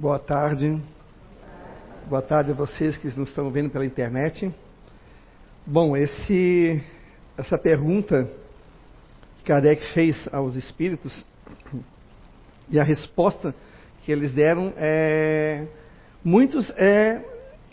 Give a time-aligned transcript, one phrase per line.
[0.00, 0.80] Boa tarde.
[2.08, 4.48] Boa tarde a vocês que nos estão vendo pela internet.
[5.66, 6.80] Bom, esse,
[7.36, 8.30] essa pergunta
[9.38, 11.26] que Kardec fez aos espíritos
[12.70, 13.52] e a resposta
[14.04, 15.66] que eles deram é.
[16.22, 17.20] Muitos é,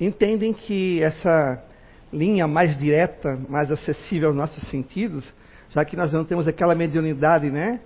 [0.01, 1.63] entendem que essa
[2.11, 5.31] linha mais direta, mais acessível aos nossos sentidos,
[5.69, 7.79] já que nós não temos aquela mediunidade, né,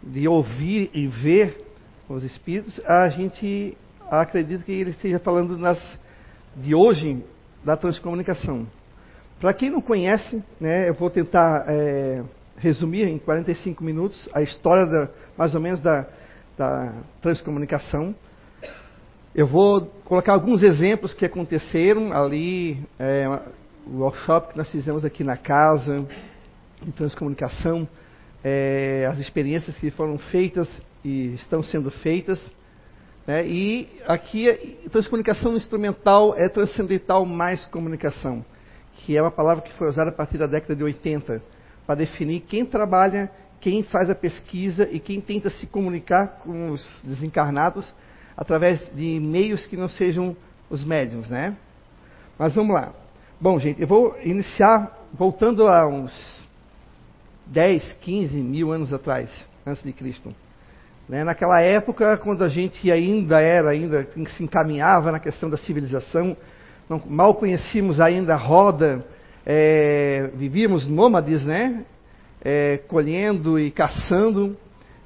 [0.00, 1.71] de ouvir e ver
[2.08, 3.76] os espíritos, a gente
[4.10, 5.80] acredita que ele esteja falando nas,
[6.56, 7.24] de hoje
[7.64, 8.66] da transcomunicação.
[9.40, 12.22] Para quem não conhece, né, eu vou tentar é,
[12.56, 16.06] resumir em 45 minutos a história da, mais ou menos da,
[16.56, 18.14] da transcomunicação.
[19.34, 23.26] Eu vou colocar alguns exemplos que aconteceram ali, é,
[23.86, 26.06] o workshop que nós fizemos aqui na casa,
[26.82, 27.88] de transcomunicação,
[28.44, 30.68] é, as experiências que foram feitas
[31.04, 32.40] e estão sendo feitas.
[33.26, 33.46] Né?
[33.46, 38.44] E aqui, transcomunicação instrumental é transcendental mais comunicação,
[38.94, 41.42] que é uma palavra que foi usada a partir da década de 80
[41.86, 47.00] para definir quem trabalha, quem faz a pesquisa e quem tenta se comunicar com os
[47.04, 47.92] desencarnados
[48.36, 50.36] através de meios que não sejam
[50.68, 51.56] os médiums, né?
[52.38, 52.92] Mas vamos lá.
[53.40, 56.42] Bom, gente, eu vou iniciar voltando a uns
[57.46, 59.30] 10, 15 mil anos atrás,
[59.66, 60.34] antes de Cristo.
[61.12, 61.24] Né?
[61.24, 66.34] Naquela época, quando a gente ainda era, ainda se encaminhava na questão da civilização,
[66.88, 69.04] não, mal conhecíamos ainda a roda,
[69.44, 71.84] é, vivíamos nômades, né?
[72.42, 74.56] É, colhendo e caçando.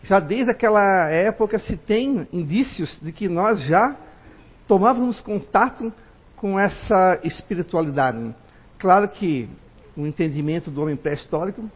[0.05, 3.97] Já desde aquela época se tem indícios de que nós já
[4.69, 5.93] tomávamos contato
[6.37, 8.33] com essa espiritualidade.
[8.79, 9.49] Claro que
[9.97, 11.69] o entendimento do homem pré-histórico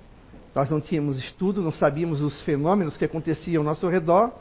[0.55, 4.33] nós não tínhamos estudo, não sabíamos os fenômenos que aconteciam ao nosso redor,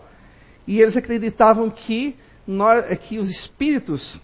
[0.67, 2.15] e eles acreditavam que,
[2.47, 4.19] nós, que os espíritos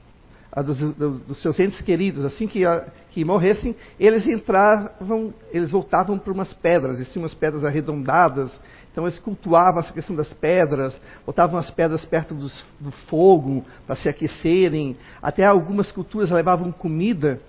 [0.51, 6.17] ah, dos, dos, seus entes queridos, assim que, ah, que morressem, eles entravam, eles voltavam
[6.17, 8.57] para umas pedras, existiam umas pedras arredondadas,
[8.91, 13.97] então eles cultuavam essa questão das pedras, botavam as pedras perto dos, do fogo para
[13.97, 17.41] se aquecerem, até algumas culturas levavam comida,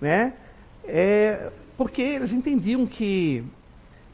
[0.00, 0.34] né?
[0.84, 3.42] É, porque eles entendiam que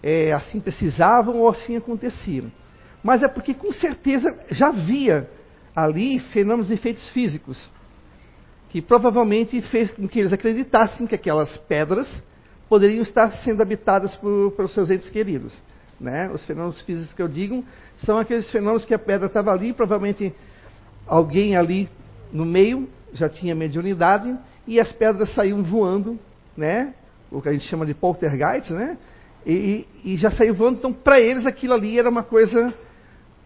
[0.03, 2.51] é, assim precisavam ou assim aconteciam.
[3.03, 5.29] Mas é porque com certeza já havia
[5.75, 7.71] ali fenômenos de efeitos físicos,
[8.69, 12.09] que provavelmente fez com que eles acreditassem que aquelas pedras
[12.69, 15.61] poderiam estar sendo habitadas por, pelos seus entes queridos.
[15.99, 16.31] Né?
[16.31, 17.65] Os fenômenos físicos que eu digo
[17.97, 20.35] são aqueles fenômenos que a pedra estava ali, provavelmente
[21.07, 21.89] alguém ali
[22.33, 24.37] no meio já tinha mediunidade
[24.67, 26.19] e as pedras saíam voando,
[26.57, 26.95] né?
[27.31, 28.99] o que a gente chama de poltergeist, né?
[29.47, 30.79] E, e, já saiu voando.
[30.79, 32.75] Então, para eles, aquilo ali era uma coisa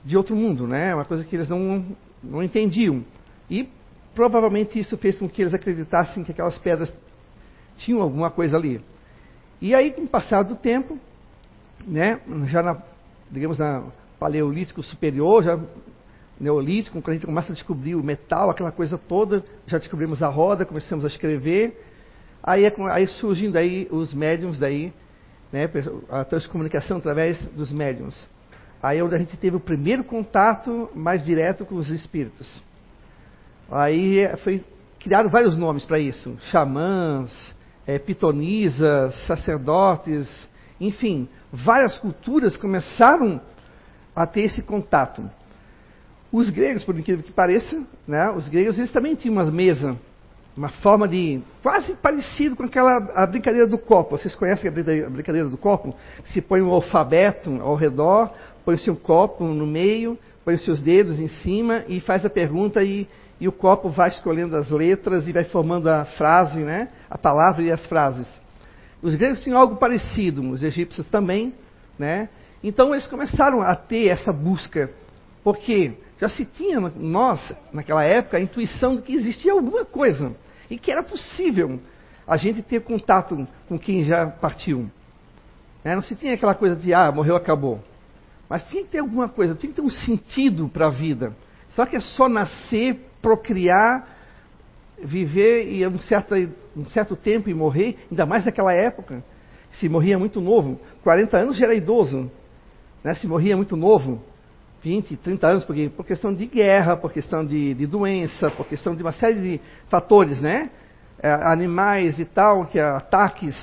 [0.05, 0.95] de outro mundo, né?
[0.95, 1.85] Uma coisa que eles não,
[2.23, 3.05] não entendiam.
[3.49, 3.69] E
[4.15, 6.93] provavelmente isso fez com que eles acreditassem que aquelas pedras
[7.77, 8.81] tinham alguma coisa ali.
[9.61, 10.99] E aí, com o passar do tempo,
[11.87, 12.21] né?
[12.47, 12.83] Já na,
[13.31, 13.85] digamos, na
[14.19, 15.59] paleolítico superior, já
[16.39, 20.29] neolítico, quando a gente começa a descobrir o metal, aquela coisa toda, já descobrimos a
[20.29, 21.81] roda, começamos a escrever.
[22.43, 24.93] Aí, é aí surgem daí os médiums daí
[25.55, 25.71] né,
[26.11, 28.29] a transcomunicação através dos médiums.
[28.83, 32.61] Aí é onde a gente teve o primeiro contato mais direto com os espíritos.
[33.71, 34.65] Aí é, foi
[34.99, 37.55] criaram vários nomes para isso: xamãs,
[37.87, 40.29] é, pitonisas, sacerdotes,
[40.81, 43.41] enfim, várias culturas começaram
[44.15, 45.23] a ter esse contato.
[46.33, 49.97] Os gregos, por incrível que pareça, né, os gregos eles também tinham uma mesa
[50.57, 54.17] uma forma de quase parecido com aquela a brincadeira do copo.
[54.17, 55.95] Vocês conhecem a brincadeira do copo?
[56.25, 58.33] Se põe um alfabeto ao redor,
[58.65, 63.09] põe-se um copo no meio, põe-se os dedos em cima e faz a pergunta e,
[63.41, 66.89] e o copo vai escolhendo as letras e vai formando a frase, né?
[67.11, 68.29] A palavra e as frases.
[69.03, 71.53] Os gregos tinham algo parecido, os egípcios também,
[71.99, 72.29] né?
[72.63, 74.89] Então eles começaram a ter essa busca,
[75.43, 80.33] porque já se tinha nós naquela época a intuição de que existia alguma coisa
[80.71, 81.81] e que era possível
[82.27, 84.91] a gente ter contato com quem já partiu.
[85.85, 87.81] É, não se tinha aquela coisa de, ah, morreu, acabou.
[88.49, 91.37] Mas tinha que ter alguma coisa, tinha que ter um sentido para a vida.
[91.71, 94.09] Só que é só nascer, procriar,
[95.03, 96.35] viver e um certo,
[96.77, 99.23] um certo tempo e morrer, ainda mais naquela época.
[99.73, 102.31] Se morria muito novo, 40 anos já era idoso.
[103.03, 103.15] Né?
[103.15, 104.23] Se morria muito novo,
[104.85, 108.95] 20, 30 anos, porque, por questão de guerra, por questão de, de doença, por questão
[108.95, 110.71] de uma série de fatores, né?
[111.19, 113.57] É, animais e tal, que é ataques.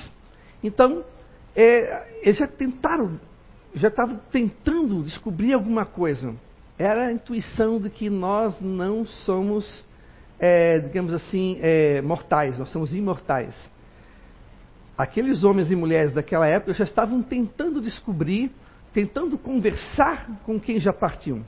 [0.64, 1.04] Então,
[1.54, 3.20] é, eles já tentaram,
[3.72, 6.34] já estavam tentando descobrir alguma coisa.
[6.76, 9.84] era a intuição de que nós não somos,
[10.40, 13.54] é, digamos assim, é, mortais, nós somos imortais.
[14.98, 18.50] Aqueles homens e mulheres daquela época já estavam tentando descobrir,
[18.92, 21.42] tentando conversar com quem já partiu.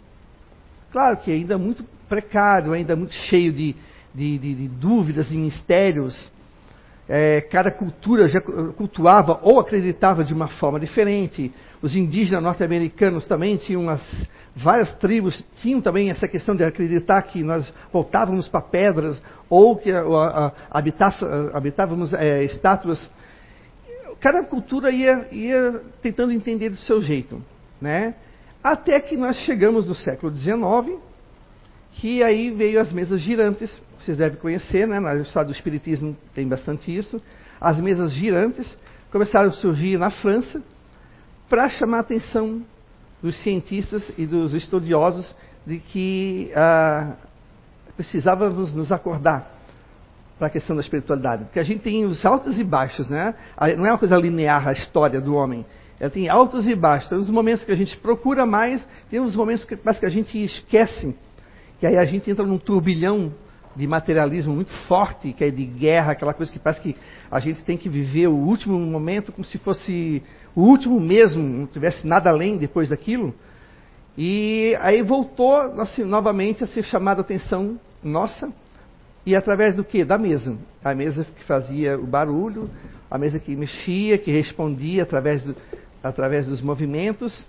[0.90, 3.74] Claro que ainda muito precário, ainda muito cheio de,
[4.14, 6.30] de, de, de dúvidas e mistérios,
[7.08, 11.52] é, cada cultura já cultuava ou acreditava de uma forma diferente.
[11.82, 14.00] Os indígenas norte-americanos também tinham as
[14.56, 19.90] várias tribos tinham também essa questão de acreditar que nós voltávamos para pedras ou que
[19.90, 20.52] a, a,
[21.52, 23.10] habitávamos é, estátuas.
[24.24, 27.44] Cada cultura ia, ia tentando entender do seu jeito,
[27.78, 28.14] né?
[28.62, 30.98] Até que nós chegamos no século XIX,
[31.92, 34.98] que aí veio as mesas girantes, vocês devem conhecer, né?
[34.98, 37.20] Na história do Espiritismo tem bastante isso.
[37.60, 38.74] As mesas girantes
[39.12, 40.62] começaram a surgir na França
[41.46, 42.62] para chamar a atenção
[43.22, 45.36] dos cientistas e dos estudiosos
[45.66, 47.12] de que ah,
[47.94, 49.53] precisávamos nos acordar
[50.38, 51.44] para a questão da espiritualidade.
[51.44, 53.34] Porque a gente tem os altos e baixos, né?
[53.76, 55.64] Não é uma coisa linear a história do homem.
[56.00, 57.08] Ela tem altos e baixos.
[57.08, 60.10] Tem os momentos que a gente procura mais, tem os momentos que parece que a
[60.10, 61.14] gente esquece
[61.84, 63.34] que aí a gente entra num turbilhão
[63.76, 66.96] de materialismo muito forte, que é de guerra, aquela coisa que parece que
[67.30, 70.22] a gente tem que viver o último momento como se fosse
[70.54, 73.34] o último mesmo, não tivesse nada além depois daquilo.
[74.16, 78.50] E aí voltou assim, novamente a ser chamada a atenção nossa,
[79.26, 80.04] e através do que?
[80.04, 80.56] Da mesa.
[80.82, 82.70] A mesa que fazia o barulho,
[83.10, 85.56] a mesa que mexia, que respondia através, do,
[86.02, 87.46] através dos movimentos.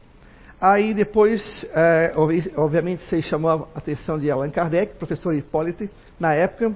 [0.59, 2.13] Aí depois, é,
[2.55, 5.89] obviamente, você chamou a atenção de Allan Kardec, professor Hipólite,
[6.19, 6.73] na época.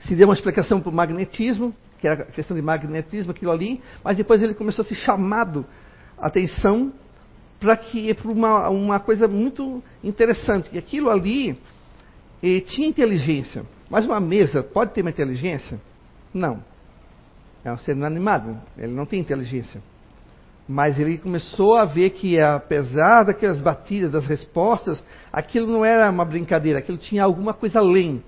[0.00, 3.82] Se deu uma explicação para o magnetismo, que era a questão de magnetismo, aquilo ali,
[4.04, 5.66] mas depois ele começou a ser chamado
[6.16, 6.92] a atenção
[7.58, 11.58] para que para uma, uma coisa muito interessante, que aquilo ali
[12.42, 13.64] eh, tinha inteligência.
[13.90, 15.80] Mas uma mesa pode ter uma inteligência?
[16.32, 16.62] Não.
[17.64, 19.82] É um ser inanimado, ele não tem inteligência.
[20.66, 26.24] Mas ele começou a ver que, apesar daquelas batidas, das respostas, aquilo não era uma
[26.24, 28.22] brincadeira, aquilo tinha alguma coisa além.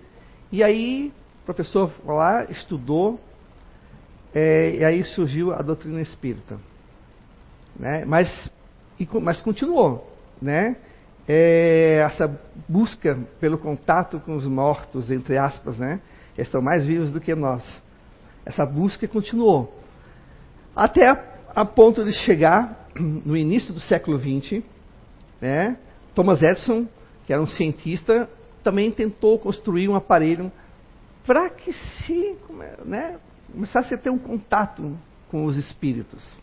[0.50, 1.12] E aí,
[1.42, 3.20] o professor foi lá, estudou,
[4.34, 6.58] é, e aí surgiu a doutrina espírita.
[7.78, 8.04] Né?
[8.04, 8.50] Mas,
[8.98, 10.10] e, mas continuou.
[10.40, 10.76] Né?
[11.28, 12.28] É, essa
[12.68, 16.00] busca pelo contato com os mortos, entre aspas, né?
[16.36, 17.64] Eles estão mais vivos do que nós.
[18.44, 19.80] Essa busca continuou.
[20.74, 21.06] Até
[21.54, 24.62] a ponto de chegar no início do século XX,
[25.40, 25.76] né,
[26.14, 26.86] Thomas Edison,
[27.26, 28.28] que era um cientista,
[28.62, 30.50] também tentou construir um aparelho
[31.26, 32.36] para que se
[32.84, 33.18] né,
[33.52, 34.96] começasse a ter um contato
[35.30, 36.40] com os espíritos.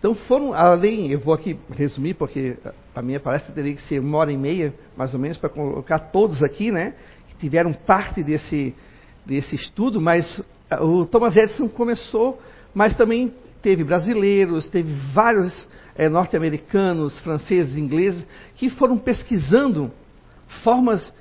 [0.00, 2.56] Então foram, além, eu vou aqui resumir, porque
[2.94, 5.98] a minha palestra teria que ser uma hora e meia, mais ou menos, para colocar
[5.98, 6.94] todos aqui, né,
[7.28, 8.74] que tiveram parte desse,
[9.26, 10.42] desse estudo, mas
[10.80, 12.40] o Thomas Edison começou,
[12.74, 18.26] mas também teve brasileiros, teve vários é, norte-americanos, franceses, ingleses,
[18.56, 19.90] que foram pesquisando
[20.64, 21.12] formas,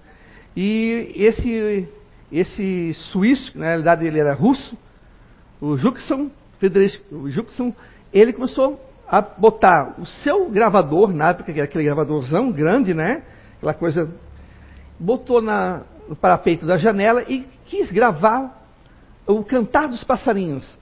[0.54, 1.88] E esse,
[2.30, 4.76] esse suíço, na realidade ele era russo,
[5.60, 7.72] o Juxon, Friedrich Juxon,
[8.12, 13.22] ele começou a botar o seu gravador, na época que era aquele gravadorzão grande, né?
[13.56, 14.10] Aquela coisa,
[14.98, 18.56] botou na, no parapeito da janela e quis gravar
[19.26, 20.78] o cantar dos passarinhos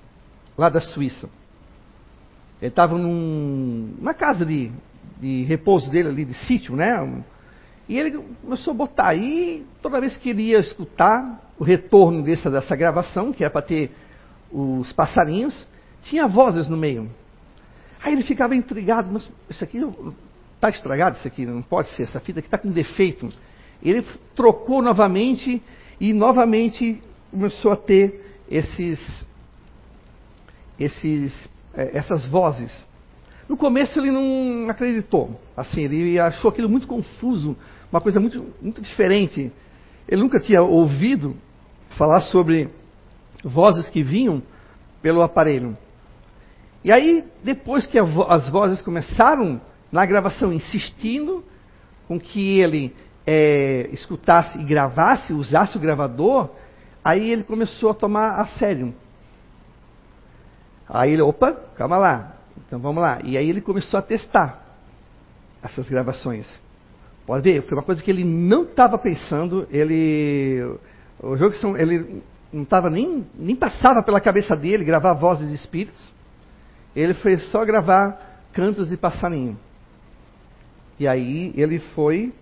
[0.58, 1.28] lá da Suíça.
[2.60, 4.72] Ele estava numa casa de,
[5.20, 7.22] de repouso dele ali, de sítio, né?
[7.88, 12.50] E ele começou a botar aí, toda vez que ele ia escutar o retorno dessa,
[12.50, 13.92] dessa gravação, que era para ter
[14.50, 15.66] os passarinhos,
[16.02, 17.08] tinha vozes no meio.
[18.06, 19.78] Aí ele ficava intrigado, mas isso aqui
[20.54, 23.28] está estragado, isso aqui não pode ser, essa fita aqui está com defeito.
[23.82, 25.60] Ele trocou novamente
[26.00, 29.26] e novamente começou a ter esses,
[30.78, 32.70] esses, é, essas vozes.
[33.48, 37.56] No começo ele não acreditou, assim, ele achou aquilo muito confuso,
[37.90, 39.50] uma coisa muito, muito diferente.
[40.06, 41.36] Ele nunca tinha ouvido
[41.98, 42.68] falar sobre
[43.42, 44.40] vozes que vinham
[45.02, 45.76] pelo aparelho.
[46.86, 51.44] E aí, depois que as vozes começaram na gravação, insistindo
[52.06, 52.94] com que ele
[53.26, 56.48] é, escutasse e gravasse, usasse o gravador,
[57.04, 58.94] aí ele começou a tomar a sério.
[60.88, 63.18] Aí ele, opa, calma lá, então vamos lá.
[63.24, 64.64] E aí ele começou a testar
[65.64, 66.46] essas gravações.
[67.26, 70.62] Pode ver, foi uma coisa que ele não estava pensando, ele.
[71.18, 76.14] O são, ele não estava nem, nem passava pela cabeça dele gravar vozes de espíritos.
[76.96, 79.56] Ele foi só gravar cantos de passarinho.
[80.98, 82.32] E aí ele foi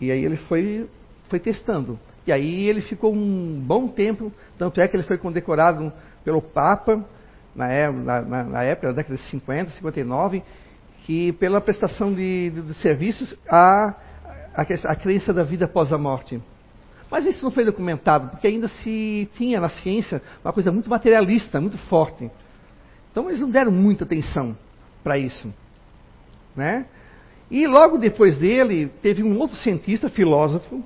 [0.00, 0.88] e aí ele foi,
[1.28, 1.98] foi testando.
[2.26, 5.92] E aí ele ficou um bom tempo, tanto é que ele foi condecorado
[6.24, 7.04] pelo Papa,
[7.54, 10.42] na, é, na, na época, na década de 50, 59,
[11.04, 13.94] que pela prestação de, de, de serviços à,
[14.54, 16.40] à, à crença da vida após a morte.
[17.10, 21.60] Mas isso não foi documentado, porque ainda se tinha na ciência uma coisa muito materialista,
[21.60, 22.30] muito forte.
[23.10, 24.56] Então eles não deram muita atenção
[25.02, 25.52] para isso.
[26.54, 26.86] Né?
[27.50, 30.82] E logo depois dele, teve um outro cientista, filósofo,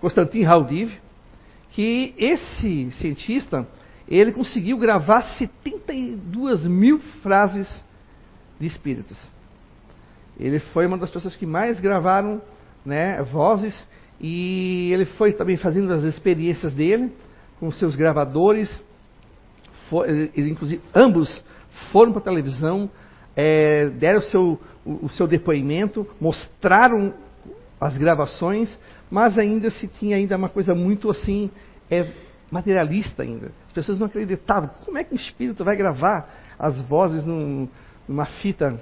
[0.00, 0.92] Constantin Haudiv,
[1.70, 3.66] que esse cientista,
[4.08, 7.68] ele conseguiu gravar 72 mil frases
[8.58, 9.16] de espíritos.
[10.38, 12.42] Ele foi uma das pessoas que mais gravaram
[12.84, 13.86] né, vozes
[14.20, 17.12] e ele foi também fazendo as experiências dele
[17.58, 18.84] com seus gravadores.
[19.90, 21.42] Foi, inclusive, ambos
[21.90, 22.88] foram para a televisão,
[23.36, 27.12] é, deram o seu, o, o seu depoimento, mostraram
[27.80, 28.78] as gravações,
[29.10, 31.50] mas ainda se tinha ainda uma coisa muito assim
[31.90, 32.08] é,
[32.50, 33.50] materialista ainda.
[33.66, 34.70] As pessoas não acreditavam.
[34.84, 36.28] Como é que um espírito vai gravar
[36.58, 37.68] as vozes num,
[38.06, 38.80] numa fita?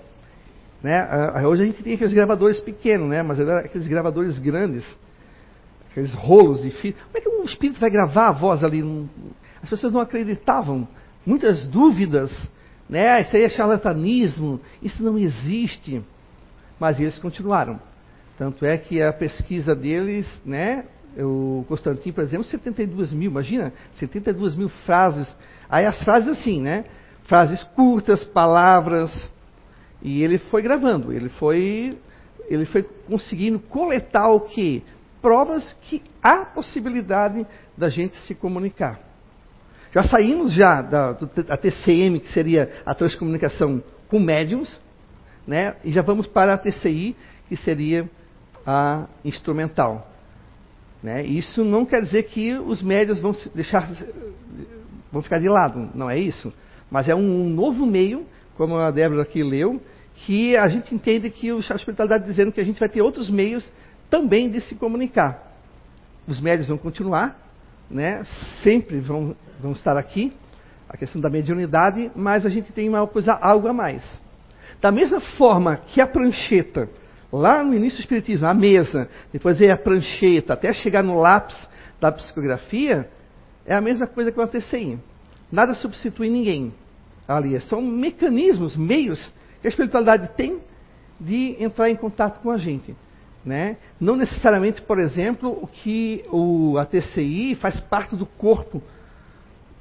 [0.82, 1.08] Né?
[1.46, 3.22] Hoje a gente tem aqueles gravadores pequenos, né?
[3.22, 4.84] mas eram aqueles gravadores grandes,
[5.90, 6.98] aqueles rolos de fita.
[7.04, 8.82] Como é que um espírito vai gravar a voz ali?
[9.62, 10.86] As pessoas não acreditavam.
[11.28, 12.30] Muitas dúvidas
[12.88, 13.08] né?
[13.10, 16.02] Ah, isso aí é charlatanismo, isso não existe.
[16.80, 17.78] Mas eles continuaram.
[18.38, 20.84] Tanto é que a pesquisa deles, né,
[21.16, 25.28] o Constantino, por exemplo, 72 mil, imagina, 72 mil frases.
[25.68, 26.84] Aí as frases assim, né?
[27.24, 29.32] Frases curtas, palavras.
[30.00, 31.98] E ele foi gravando, ele foi,
[32.48, 34.84] ele foi conseguindo coletar o que?
[35.20, 37.44] Provas que há possibilidade
[37.76, 39.07] da gente se comunicar.
[39.98, 44.80] Já saímos já da, da TCM, que seria a transcomunicação com médiums,
[45.44, 45.74] né?
[45.82, 47.16] e já vamos para a TCI,
[47.48, 48.08] que seria
[48.64, 50.08] a instrumental.
[51.02, 51.24] Né?
[51.26, 53.90] Isso não quer dizer que os médios vão deixar,
[55.10, 56.52] vão ficar de lado, não é isso.
[56.88, 58.24] Mas é um novo meio,
[58.56, 59.82] como a Débora aqui leu,
[60.14, 63.28] que a gente entende que o Chá Espiritualidade dizendo que a gente vai ter outros
[63.28, 63.68] meios
[64.08, 65.56] também de se comunicar.
[66.24, 67.47] Os médios vão continuar,
[67.90, 68.22] né?
[68.62, 70.32] sempre vão vão estar aqui,
[70.88, 74.08] a questão da mediunidade, mas a gente tem uma coisa, algo a mais.
[74.80, 76.88] Da mesma forma que a prancheta,
[77.32, 81.56] lá no início do Espiritismo, a mesa, depois veio a prancheta, até chegar no lápis
[82.00, 83.08] da psicografia,
[83.66, 84.98] é a mesma coisa que uma TCI.
[85.50, 86.72] Nada substitui ninguém
[87.26, 87.60] ali.
[87.62, 90.60] São mecanismos, meios que a espiritualidade tem
[91.20, 92.94] de entrar em contato com a gente.
[93.48, 93.78] Né?
[93.98, 98.82] Não necessariamente, por exemplo, o que o, a TCI faz parte do corpo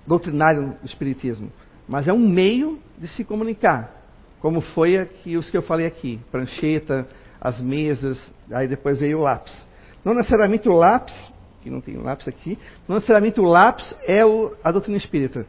[0.08, 1.52] doutrinário do Espiritismo,
[1.86, 3.94] mas é um meio de se comunicar,
[4.40, 7.10] como foi aqui, os que eu falei aqui, prancheta,
[7.42, 9.54] as mesas, aí depois veio o lápis.
[10.02, 11.30] Não necessariamente o lápis,
[11.62, 12.58] que não tem lápis aqui,
[12.88, 15.46] não necessariamente o lápis é o, a doutrina espírita,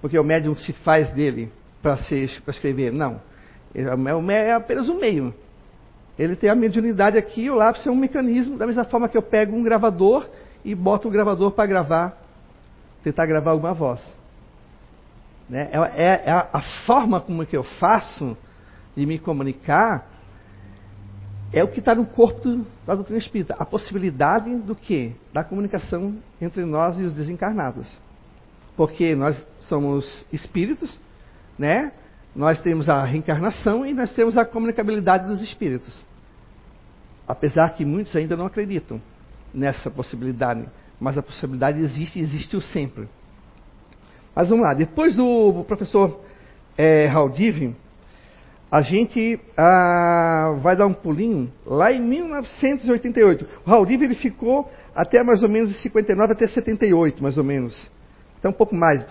[0.00, 1.50] porque o médium se faz dele
[1.82, 1.98] para
[2.46, 3.20] escrever, não.
[3.74, 3.82] É,
[4.36, 5.34] é apenas um meio.
[6.18, 9.16] Ele tem a mediunidade aqui, e o lápis é um mecanismo, da mesma forma que
[9.16, 10.26] eu pego um gravador
[10.64, 12.26] e boto o gravador para gravar
[13.06, 14.00] tentar gravar alguma voz.
[15.48, 15.70] Né?
[15.70, 18.36] É, é, é a, a forma como que eu faço
[18.96, 20.10] de me comunicar
[21.52, 23.54] é o que está no corpo da doutrina espírita.
[23.56, 25.12] A possibilidade do quê?
[25.32, 27.88] Da comunicação entre nós e os desencarnados.
[28.76, 30.98] Porque nós somos espíritos,
[31.56, 31.92] né?
[32.36, 35.98] Nós temos a reencarnação e nós temos a comunicabilidade dos espíritos.
[37.26, 39.00] Apesar que muitos ainda não acreditam
[39.54, 40.68] nessa possibilidade,
[41.00, 43.08] mas a possibilidade existe e existiu sempre.
[44.34, 46.20] Mas vamos lá, depois do professor
[46.76, 47.74] é, Haldiv,
[48.70, 53.46] a gente ah, vai dar um pulinho lá em 1988.
[53.64, 57.90] O Haldiv ele ficou até mais ou menos 59 até 78, mais ou menos.
[58.38, 59.06] Até um pouco mais,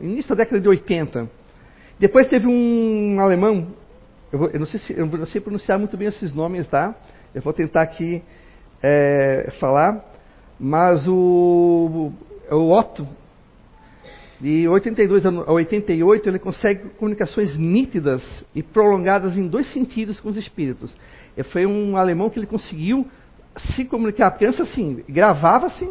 [0.00, 1.37] início da década de 80.
[1.98, 3.68] Depois teve um alemão,
[4.32, 6.94] eu, vou, eu, não, sei se, eu não sei pronunciar muito bem esses nomes, tá?
[7.34, 8.22] Eu vou tentar aqui
[8.82, 10.04] é, falar,
[10.60, 12.12] mas o,
[12.50, 13.06] o Otto,
[14.40, 18.22] de 82 a 88, ele consegue comunicações nítidas
[18.54, 20.94] e prolongadas em dois sentidos com os espíritos.
[21.36, 23.06] E foi um alemão que ele conseguiu
[23.56, 24.30] se comunicar.
[24.32, 25.90] Pensa assim, gravava-se,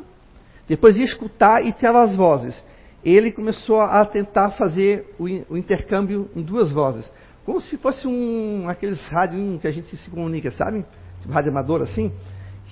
[0.67, 2.63] depois ia escutar e tinha as vozes.
[3.03, 7.11] Ele começou a tentar fazer o, o intercâmbio em duas vozes.
[7.45, 10.85] Como se fosse um aqueles rádios que a gente se comunica, sabe?
[11.21, 12.11] Tipo rádio amador assim,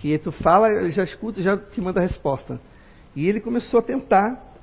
[0.01, 2.59] que tu fala, ele já escuta, já te manda a resposta.
[3.15, 4.53] E ele começou a tentar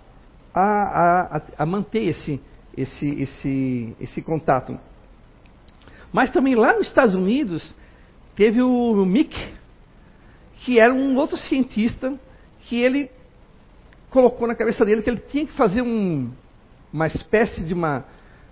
[0.55, 2.41] a, a, a manter esse,
[2.77, 4.79] esse, esse, esse contato.
[6.13, 7.75] Mas também lá nos Estados Unidos
[8.37, 9.35] teve o Mick,
[10.57, 12.13] que era um outro cientista
[12.61, 13.11] que ele
[14.13, 16.31] colocou na cabeça dele que ele tinha que fazer um,
[16.93, 18.05] uma espécie de uma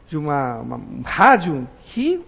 [0.08, 2.20] de uma, uma um rádio que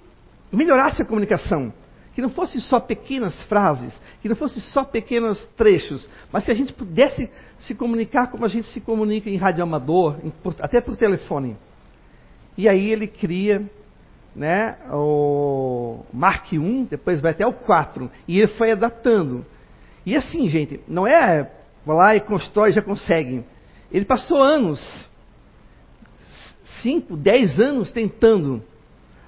[0.52, 1.72] melhorasse a comunicação
[2.14, 6.54] que não fosse só pequenas frases, que não fosse só pequenos trechos, mas que a
[6.54, 10.96] gente pudesse se comunicar como a gente se comunica em rádio amador, em, até por
[10.96, 11.56] telefone.
[12.56, 13.62] E aí ele cria
[14.36, 19.44] né, o Mark I, depois vai até o 4, e ele foi adaptando.
[20.04, 21.50] E assim, gente, não é
[21.84, 23.44] vai lá e constrói já consegue.
[23.90, 25.08] Ele passou anos,
[26.82, 28.62] 5, 10 anos tentando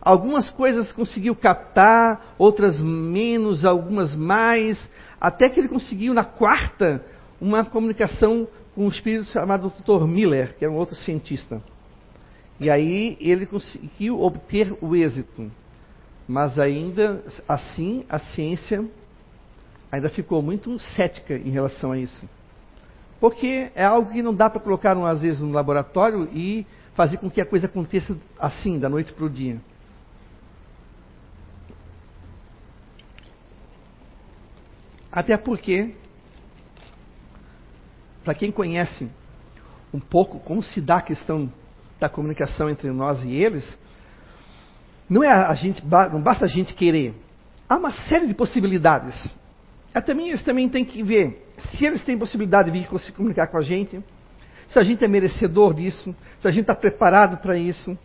[0.05, 4.79] Algumas coisas conseguiu captar, outras menos, algumas mais,
[5.19, 7.03] até que ele conseguiu, na quarta,
[7.41, 10.07] uma comunicação com um espírito chamado Dr.
[10.07, 11.63] Miller, que era um outro cientista.
[12.61, 15.51] E aí ele conseguiu obter o êxito.
[16.29, 18.85] Mas ainda assim, a ciência
[19.91, 22.29] ainda ficou muito cética em relação a isso.
[23.25, 27.31] Porque é algo que não dá para colocar, às vezes, no laboratório e fazer com
[27.31, 29.59] que a coisa aconteça assim, da noite para o dia.
[35.11, 35.95] Até porque,
[38.23, 39.09] para quem conhece
[39.91, 41.51] um pouco como se dá a questão
[41.99, 43.79] da comunicação entre nós e eles,
[45.09, 45.83] não é a gente,
[46.13, 47.15] não basta a gente querer.
[47.67, 49.35] Há uma série de possibilidades.
[49.95, 53.47] É também, eles também têm que ver se eles têm possibilidade de vir se comunicar
[53.47, 54.03] com a gente,
[54.69, 57.97] se a gente é merecedor disso, se a gente está preparado para isso.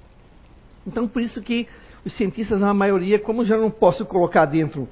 [0.85, 1.67] Então, por isso que
[2.05, 4.87] os cientistas, na maioria, como já não posso colocar dentro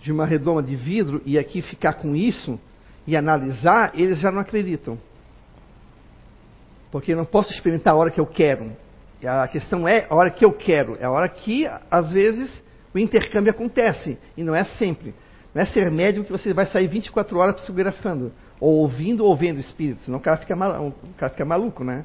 [0.00, 2.58] de uma redoma de vidro e aqui ficar com isso
[3.06, 4.98] e analisar, eles já não acreditam.
[6.90, 8.72] Porque eu não posso experimentar a hora que eu quero.
[9.24, 12.50] A questão é a hora que eu quero, é a hora que, às vezes,
[12.94, 14.18] o intercâmbio acontece.
[14.36, 15.14] E não é sempre.
[15.54, 19.58] Não é ser médium que você vai sair 24 horas psicografando, ou ouvindo ou vendo
[19.58, 22.04] espíritos, senão o cara fica, mal, o cara fica maluco, né?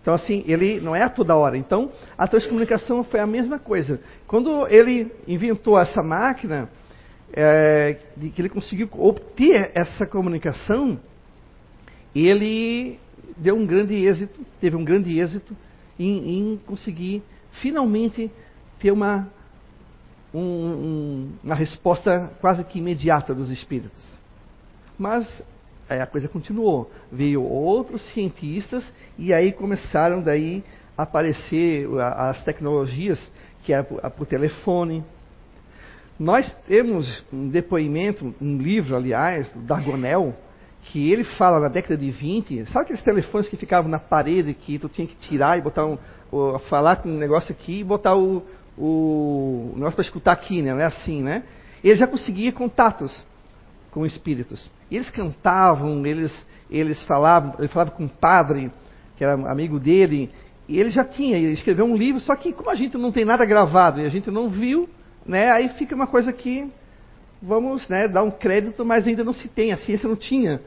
[0.00, 1.56] Então, assim, ele não é a toda hora.
[1.56, 4.00] Então, a transcomunicação foi a mesma coisa.
[4.26, 6.70] Quando ele inventou essa máquina,
[7.32, 7.98] é,
[8.34, 10.98] que ele conseguiu obter essa comunicação,
[12.14, 12.98] ele
[13.36, 15.54] deu um grande êxito, teve um grande êxito
[15.98, 17.22] em, em conseguir
[17.60, 18.30] finalmente
[18.78, 19.28] ter uma,
[20.32, 24.00] um, um, uma resposta quase que imediata dos espíritos.
[24.98, 25.26] Mas
[25.88, 26.90] a coisa continuou.
[27.10, 28.86] Veio outros cientistas
[29.16, 30.62] e aí começaram daí
[30.96, 33.30] a aparecer as tecnologias
[33.62, 35.04] que era por, por telefone,
[36.18, 40.34] nós temos um depoimento, um livro, aliás, do Dargonel,
[40.82, 44.78] que ele fala na década de 20, sabe aqueles telefones que ficavam na parede que
[44.78, 45.98] tu tinha que tirar e botar um,
[46.68, 48.42] falar com um negócio aqui e botar o,
[48.78, 50.72] o negócio para escutar aqui, né?
[50.72, 51.42] Não é assim, né?
[51.82, 53.24] Ele já conseguia contatos
[53.90, 54.70] com espíritos.
[54.90, 56.32] Eles cantavam, eles,
[56.70, 58.70] eles falavam, ele falava com um padre,
[59.16, 60.30] que era amigo dele,
[60.68, 63.24] e ele já tinha, ele escreveu um livro, só que como a gente não tem
[63.24, 64.88] nada gravado e a gente não viu,
[65.26, 66.70] né, aí fica uma coisa que
[67.40, 70.60] vamos né, dar um crédito, mas ainda não se tem, a ciência não tinha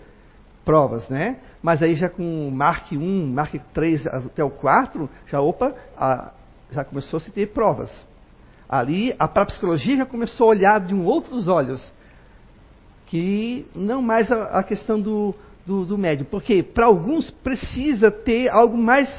[0.66, 1.38] provas, né?
[1.62, 6.32] Mas aí já com Mark 1, Mark 3 até o 4, já opa, a,
[6.72, 7.92] já começou a se ter provas.
[8.70, 11.92] Ali a parapsicologia já começou a olhar de um outros olhos,
[13.08, 18.50] que não mais a, a questão do, do, do médium, porque para alguns precisa ter
[18.50, 19.10] algo mais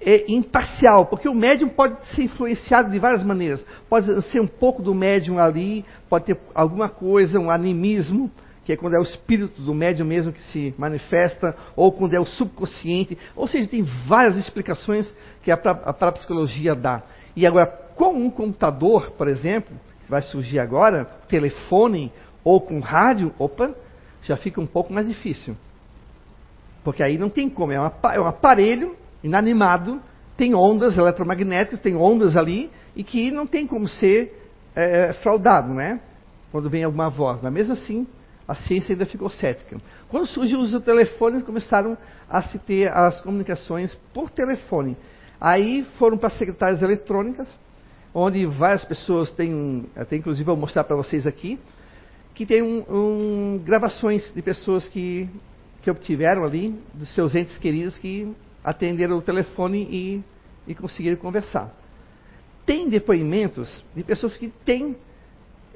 [0.00, 3.66] é, imparcial, porque o médium pode ser influenciado de várias maneiras.
[3.88, 8.30] Pode ser um pouco do médium ali, pode ter alguma coisa, um animismo,
[8.64, 12.20] que é quando é o espírito do médium mesmo que se manifesta, ou quando é
[12.20, 13.18] o subconsciente.
[13.36, 17.02] Ou seja, tem várias explicações que a, a parapsicologia dá.
[17.36, 22.10] E agora, com um computador, por exemplo, que vai surgir agora, telefone
[22.42, 23.74] ou com rádio, opa,
[24.22, 25.56] já fica um pouco mais difícil.
[26.82, 30.00] Porque aí não tem como, é um, é aparelho inanimado,
[30.36, 36.00] tem ondas eletromagnéticas, tem ondas ali, e que não tem como ser é, fraudado, né?
[36.50, 37.40] Quando vem alguma voz.
[37.40, 38.06] Mas mesmo assim,
[38.46, 39.80] a ciência ainda ficou cética.
[40.08, 41.96] Quando surgiu os telefones, começaram
[42.28, 44.96] a se ter as comunicações por telefone.
[45.40, 47.48] Aí foram para as secretárias eletrônicas,
[48.12, 51.58] onde várias pessoas têm, até inclusive vou mostrar para vocês aqui,
[52.34, 55.28] que tem um, um, gravações de pessoas que,
[55.82, 60.24] que obtiveram ali, dos seus entes queridos que atenderam o telefone e,
[60.66, 61.72] e conseguiram conversar.
[62.66, 64.96] Tem depoimentos de pessoas que têm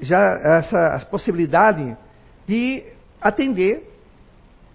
[0.01, 1.97] já essa possibilidade
[2.49, 2.83] de
[3.21, 3.87] atender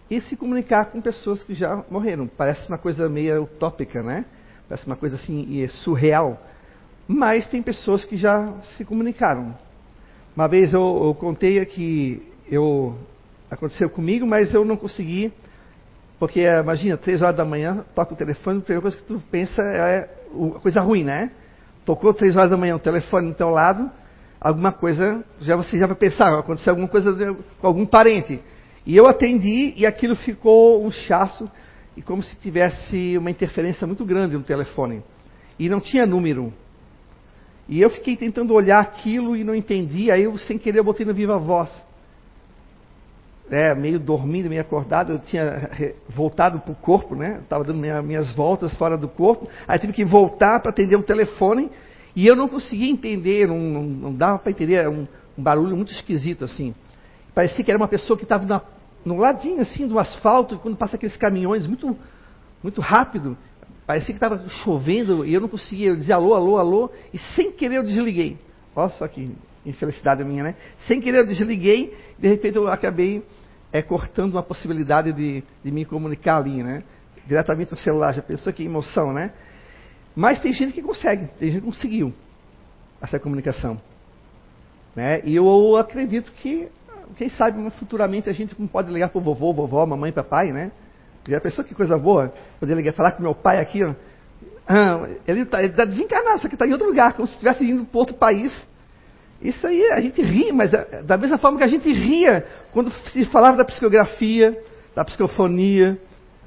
[0.09, 2.27] e se comunicar com pessoas que já morreram.
[2.27, 4.25] Parece uma coisa meio utópica, né?
[4.69, 6.39] Parece uma coisa assim surreal.
[7.07, 9.57] Mas tem pessoas que já se comunicaram.
[10.35, 12.95] Uma vez eu, eu contei que eu
[13.49, 15.31] aconteceu comigo, mas eu não consegui,
[16.19, 19.61] porque imagina, três horas da manhã, toca o telefone, a primeira coisa que tu pensa
[19.61, 20.09] é
[20.61, 21.31] coisa ruim, né?
[21.85, 23.91] Tocou três horas da manhã o telefone do teu lado,
[24.43, 28.41] alguma coisa, já você já vai pensar, aconteceu alguma coisa com algum parente.
[28.85, 31.49] E eu atendi e aquilo ficou um chasso
[31.95, 35.01] e como se tivesse uma interferência muito grande no telefone.
[35.57, 36.53] E não tinha número.
[37.69, 41.05] E eu fiquei tentando olhar aquilo e não entendi, aí eu sem querer eu botei
[41.05, 41.71] no viva voz.
[43.49, 45.69] É, meio dormindo, meio acordado, eu tinha
[46.09, 47.39] voltado para o corpo, né?
[47.43, 49.47] Estava dando minha, minhas voltas fora do corpo.
[49.67, 51.69] Aí tive que voltar para atender o telefone
[52.15, 55.75] e eu não conseguia entender, não, não, não dava para entender, era um, um, barulho
[55.75, 56.75] muito esquisito assim.
[57.33, 58.63] Parecia que era uma pessoa que estava
[59.03, 61.97] no ladinho assim do asfalto, quando passa aqueles caminhões muito,
[62.61, 63.35] muito rápido,
[63.87, 67.51] parecia que estava chovendo e eu não conseguia, eu dizia alô, alô, alô, e sem
[67.51, 68.37] querer eu desliguei.
[68.75, 70.55] Olha só que infelicidade minha, né?
[70.87, 73.23] Sem querer eu desliguei, de repente eu acabei
[73.71, 76.83] é, cortando uma possibilidade de, de me comunicar ali, né?
[77.25, 79.31] Diretamente no celular, já pensou que emoção, né?
[80.15, 82.13] Mas tem gente que consegue, tem gente que conseguiu
[83.01, 83.79] essa comunicação.
[84.95, 85.21] Né?
[85.23, 86.67] E eu acredito que,
[87.17, 90.71] quem sabe, futuramente a gente pode ligar para o vovô, vovó, mamãe, papai, né?
[91.27, 92.33] Já pensou que coisa boa?
[92.59, 93.93] Poder ligar, falar com meu pai aqui, ó.
[94.67, 97.85] Ah, ele está tá desencarnado, só que está em outro lugar, como se estivesse indo
[97.85, 98.51] para outro país.
[99.41, 102.91] Isso aí a gente ri, mas é, da mesma forma que a gente ria quando
[102.91, 104.57] se falava da psicografia,
[104.95, 105.99] da psicofonia,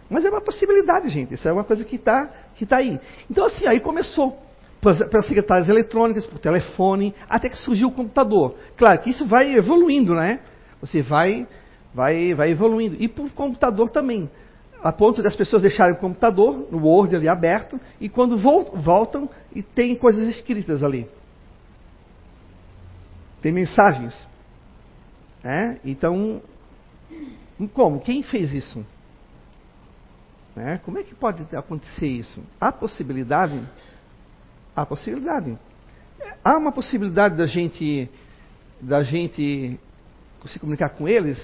[0.08, 1.34] mas é uma possibilidade, gente.
[1.34, 2.98] Isso é uma coisa que está que tá aí.
[3.30, 4.42] Então, assim, aí começou.
[4.80, 8.54] Pelas secretárias eletrônicas, por telefone, até que surgiu o computador.
[8.76, 10.40] Claro que isso vai evoluindo, né?
[10.80, 11.46] Você vai,
[11.92, 12.96] vai, vai evoluindo.
[13.00, 14.30] E por computador também.
[14.82, 19.62] A ponto das pessoas deixarem o computador, no Word ali aberto, e quando voltam, e
[19.62, 21.08] tem coisas escritas ali.
[23.40, 24.14] Tem mensagens.
[25.42, 25.76] É?
[25.84, 26.40] Então,
[27.72, 28.00] como?
[28.00, 28.84] Quem fez isso?
[30.56, 30.80] Né?
[30.84, 32.42] Como é que pode acontecer isso?
[32.58, 33.62] Há possibilidade?
[34.74, 35.56] Há possibilidade.
[36.42, 38.08] Há uma possibilidade da gente,
[38.80, 39.78] da gente
[40.46, 41.38] se comunicar com eles?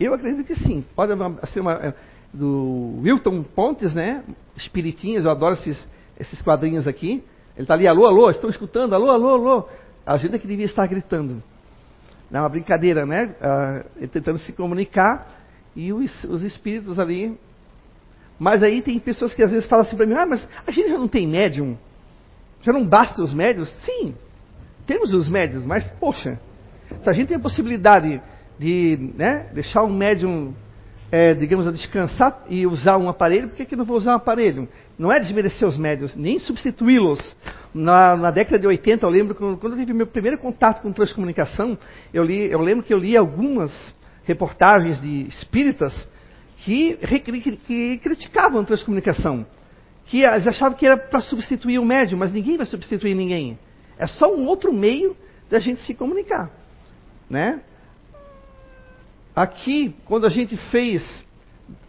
[0.00, 0.84] Eu acredito que sim.
[0.96, 1.12] Pode
[1.52, 1.94] ser uma, é,
[2.34, 4.24] do Wilton Pontes, né?
[4.56, 7.22] Espiritinhas, eu adoro esses, esses quadrinhos aqui.
[7.54, 9.68] Ele está ali, alô, alô, estão escutando, alô, alô, alô.
[10.04, 11.40] A gente é que devia estar gritando.
[12.30, 13.34] Não é uma brincadeira, né?
[13.40, 15.38] Ah, tentando se comunicar
[15.76, 17.38] e os, os espíritos ali
[18.40, 20.88] mas aí tem pessoas que às vezes falam assim para mim: ah, mas a gente
[20.88, 21.76] já não tem médium?
[22.62, 23.68] Já não basta os médios?
[23.84, 24.14] Sim,
[24.86, 26.40] temos os médios, mas poxa,
[27.02, 28.20] se a gente tem a possibilidade
[28.58, 30.54] de né, deixar um médium,
[31.12, 34.16] é, digamos, a descansar e usar um aparelho, por que, que não vou usar um
[34.16, 34.66] aparelho?
[34.98, 37.20] Não é desmerecer os médios, nem substituí-los.
[37.74, 40.92] Na, na, década de 80, eu lembro, quando, quando eu tive meu primeiro contato com
[40.92, 41.78] transcomunicação,
[42.12, 43.70] eu, li, eu lembro que eu li algumas
[44.24, 46.08] reportagens de espíritas
[46.64, 46.96] que,
[47.64, 49.46] que criticavam a transcomunicação,
[50.06, 53.58] que achavam que era para substituir o médium, mas ninguém vai substituir ninguém.
[53.98, 55.16] É só um outro meio
[55.48, 56.50] da gente se comunicar,
[57.28, 57.60] né?
[59.34, 61.02] Aqui, quando a gente fez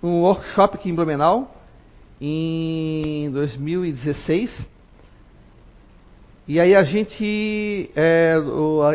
[0.01, 1.55] um workshop aqui em Blumenau,
[2.19, 4.69] em 2016,
[6.47, 8.35] E aí a gente, é,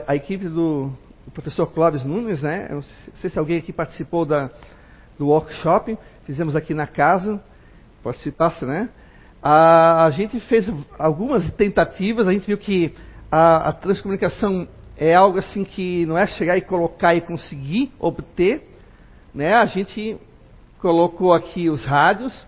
[0.06, 0.92] a, a, equipe do,
[1.24, 2.66] do, professor Clóvis Nunes, né?
[2.68, 2.82] Eu não
[3.14, 4.50] sei se alguém aqui participou da,
[5.18, 7.40] do workshop, fizemos aqui na casa,
[8.02, 8.88] participasse, né?
[9.42, 12.94] A, a gente fez algumas tentativas, a gente viu que
[13.30, 18.66] a, a transcomunicação é algo assim que não é chegar e colocar e conseguir obter,
[19.34, 19.54] né?
[19.54, 20.16] A gente
[20.80, 22.46] colocou aqui os rádios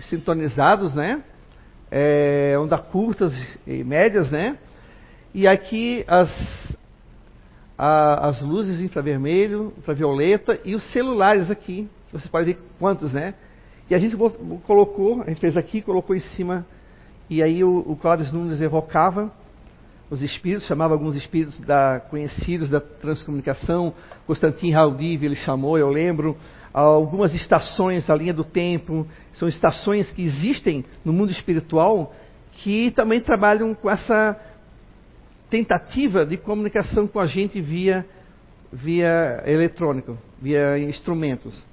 [0.00, 1.22] sintonizados, né?
[1.90, 3.32] É, onda curtas
[3.66, 4.56] e médias, né?
[5.34, 6.76] E aqui as,
[7.76, 11.88] a, as luzes infravermelho, ultravioleta e os celulares aqui.
[12.12, 13.34] Você pode ver quantos, né?
[13.88, 14.16] E a gente
[14.64, 16.66] colocou, a gente fez aqui, colocou em cima,
[17.28, 19.32] e aí o, o Clóvis Nunes evocava
[20.10, 23.94] os espíritos, chamava alguns espíritos da, conhecidos da transcomunicação,
[24.26, 26.36] Constantin Haldiv ele chamou, eu lembro,
[26.72, 32.12] algumas estações, a linha do tempo, são estações que existem no mundo espiritual
[32.52, 34.36] que também trabalham com essa
[35.48, 38.04] tentativa de comunicação com a gente via,
[38.72, 41.64] via eletrônico, via instrumentos.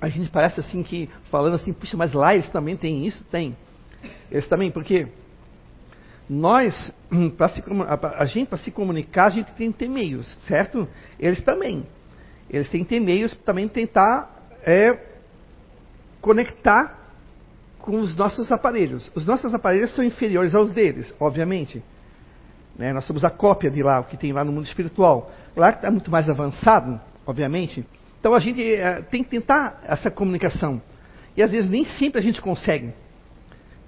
[0.00, 3.22] A gente parece assim que, falando assim, puxa, mas lá eles também têm isso?
[3.24, 3.56] Tem.
[4.30, 5.08] Eles também, porque
[6.28, 6.74] nós,
[7.54, 10.88] se, a, a, gente, para se comunicar, a gente tem que ter meios, certo?
[11.18, 11.86] Eles também.
[12.48, 14.30] Eles têm que ter meios para também tentar
[14.64, 14.96] é,
[16.20, 16.98] conectar
[17.78, 19.10] com os nossos aparelhos.
[19.14, 21.82] Os nossos aparelhos são inferiores aos deles, obviamente.
[22.76, 22.92] Né?
[22.92, 25.30] Nós somos a cópia de lá, o que tem lá no mundo espiritual.
[25.56, 27.84] Lá está muito mais avançado, obviamente.
[28.20, 30.80] Então a gente é, tem que tentar essa comunicação.
[31.36, 32.92] E às vezes nem sempre a gente consegue.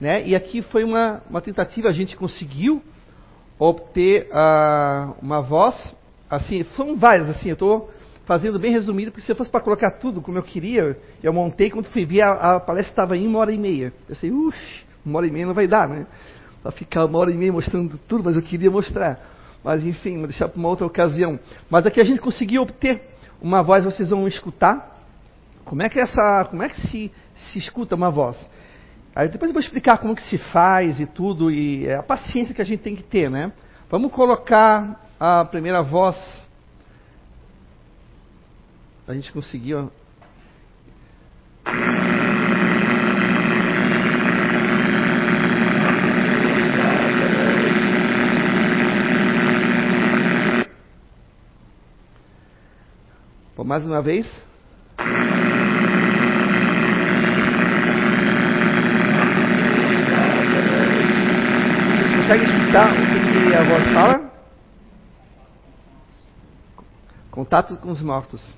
[0.01, 0.27] Né?
[0.27, 2.83] E aqui foi uma, uma tentativa, a gente conseguiu
[3.59, 5.95] obter uh, uma voz,
[6.29, 7.92] assim, são várias, assim, eu estou
[8.25, 11.71] fazendo bem resumido, porque se eu fosse para colocar tudo como eu queria, eu montei,
[11.71, 13.92] quando fui ver, a, a palestra estava em uma hora e meia.
[14.09, 14.57] Pensei, uff,
[15.05, 16.07] uma hora e meia não vai dar, né?
[16.62, 19.21] Para ficar uma hora e meia mostrando tudo, mas eu queria mostrar.
[19.62, 21.38] Mas enfim, vou deixar para uma outra ocasião.
[21.71, 23.12] Mas aqui a gente conseguiu obter
[23.43, 25.03] uma voz vocês vão escutar.
[25.65, 28.39] Como é que essa, como é que se, se escuta uma voz?
[29.15, 32.55] Aí depois eu vou explicar como que se faz e tudo e é a paciência
[32.55, 33.53] que a gente tem que ter, né?
[33.91, 36.17] Vamos colocar a primeira voz.
[39.07, 39.91] A gente conseguiu.
[53.64, 54.27] Mais uma vez.
[61.96, 64.33] Vocês conseguem escutar o que, a voz fala?
[67.31, 68.55] Contato com os mortos.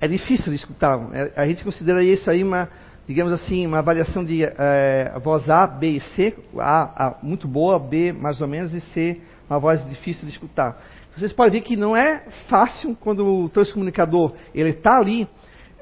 [0.00, 0.98] É difícil de escutar.
[1.12, 2.68] É, a gente considera isso aí uma,
[3.06, 6.36] digamos assim, uma avaliação de é, voz A, B e C.
[6.58, 10.80] A, A muito boa, B mais ou menos e C uma voz difícil de escutar.
[11.16, 15.28] Vocês podem ver que não é fácil quando o transcomunicador ele está ali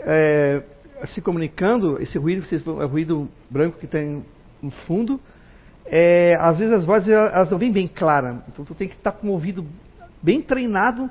[0.00, 0.62] é,
[1.08, 4.24] se comunicando, esse ruído, vocês, é ruído branco que tem
[4.62, 5.20] no fundo,
[5.84, 8.38] é, às vezes as vozes elas não vêm bem claras.
[8.48, 9.66] Então tu tem que estar tá com o ouvido
[10.22, 11.10] bem treinado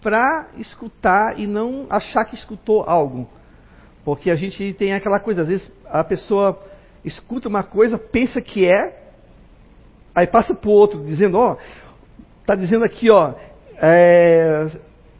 [0.00, 3.28] para escutar e não achar que escutou algo.
[4.02, 6.58] Porque a gente tem aquela coisa, às vezes a pessoa
[7.04, 9.10] escuta uma coisa, pensa que é,
[10.14, 11.87] aí passa para o outro dizendo, ó, oh,
[12.48, 13.34] está dizendo aqui, ó,
[13.76, 14.70] é,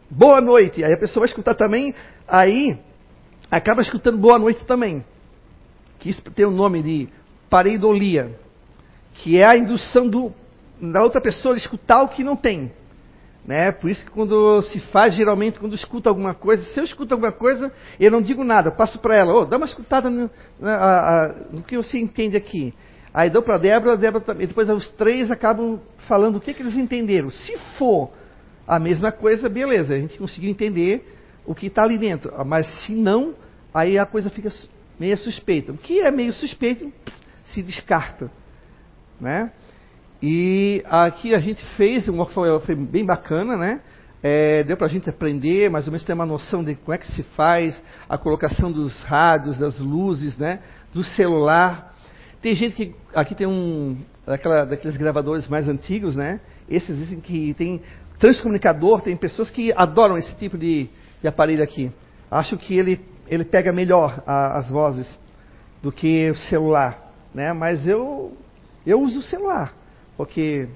[0.09, 0.83] boa noite.
[0.83, 1.93] Aí a pessoa vai escutar também,
[2.27, 2.75] aí
[3.51, 5.05] acaba escutando boa noite também.
[5.99, 7.07] Que isso tem o nome de
[7.47, 8.35] pareidolia,
[9.13, 10.33] que é a indução do,
[10.81, 12.71] da outra pessoa de escutar o que não tem.
[13.45, 13.71] Né?
[13.73, 17.31] Por isso que quando se faz, geralmente, quando escuta alguma coisa, se eu escuto alguma
[17.31, 20.31] coisa, eu não digo nada, passo para ela, oh, dá uma escutada no,
[20.63, 22.73] a, no que você entende aqui.
[23.13, 24.47] Aí dou para a Débora, Débora também.
[24.47, 27.29] Depois os três acabam falando o que, que eles entenderam.
[27.29, 28.11] Se for
[28.67, 32.31] a mesma coisa, beleza, a gente conseguiu entender o que está ali dentro.
[32.45, 33.33] Mas se não,
[33.73, 34.49] aí a coisa fica
[34.99, 35.71] meio suspeita.
[35.71, 36.91] O que é meio suspeito
[37.45, 38.29] se descarta.
[39.19, 39.51] Né?
[40.21, 43.81] E aqui a gente fez um workflow foi bem bacana, né?
[44.21, 46.97] É, deu para a gente aprender, mais ou menos ter uma noção de como é
[46.97, 50.59] que se faz a colocação dos rádios, das luzes, né?
[50.93, 51.88] Do celular
[52.41, 52.95] tem gente que.
[53.13, 53.97] Aqui tem um.
[54.25, 56.39] Daquela, daqueles gravadores mais antigos, né?
[56.69, 57.81] Esses dizem que tem
[58.19, 60.87] transcomunicador, tem pessoas que adoram esse tipo de,
[61.21, 61.91] de aparelho aqui.
[62.29, 65.19] Acho que ele, ele pega melhor a, as vozes
[65.81, 67.11] do que o celular.
[67.33, 67.53] Né?
[67.53, 68.37] Mas eu,
[68.85, 69.73] eu uso o celular,
[70.15, 70.67] porque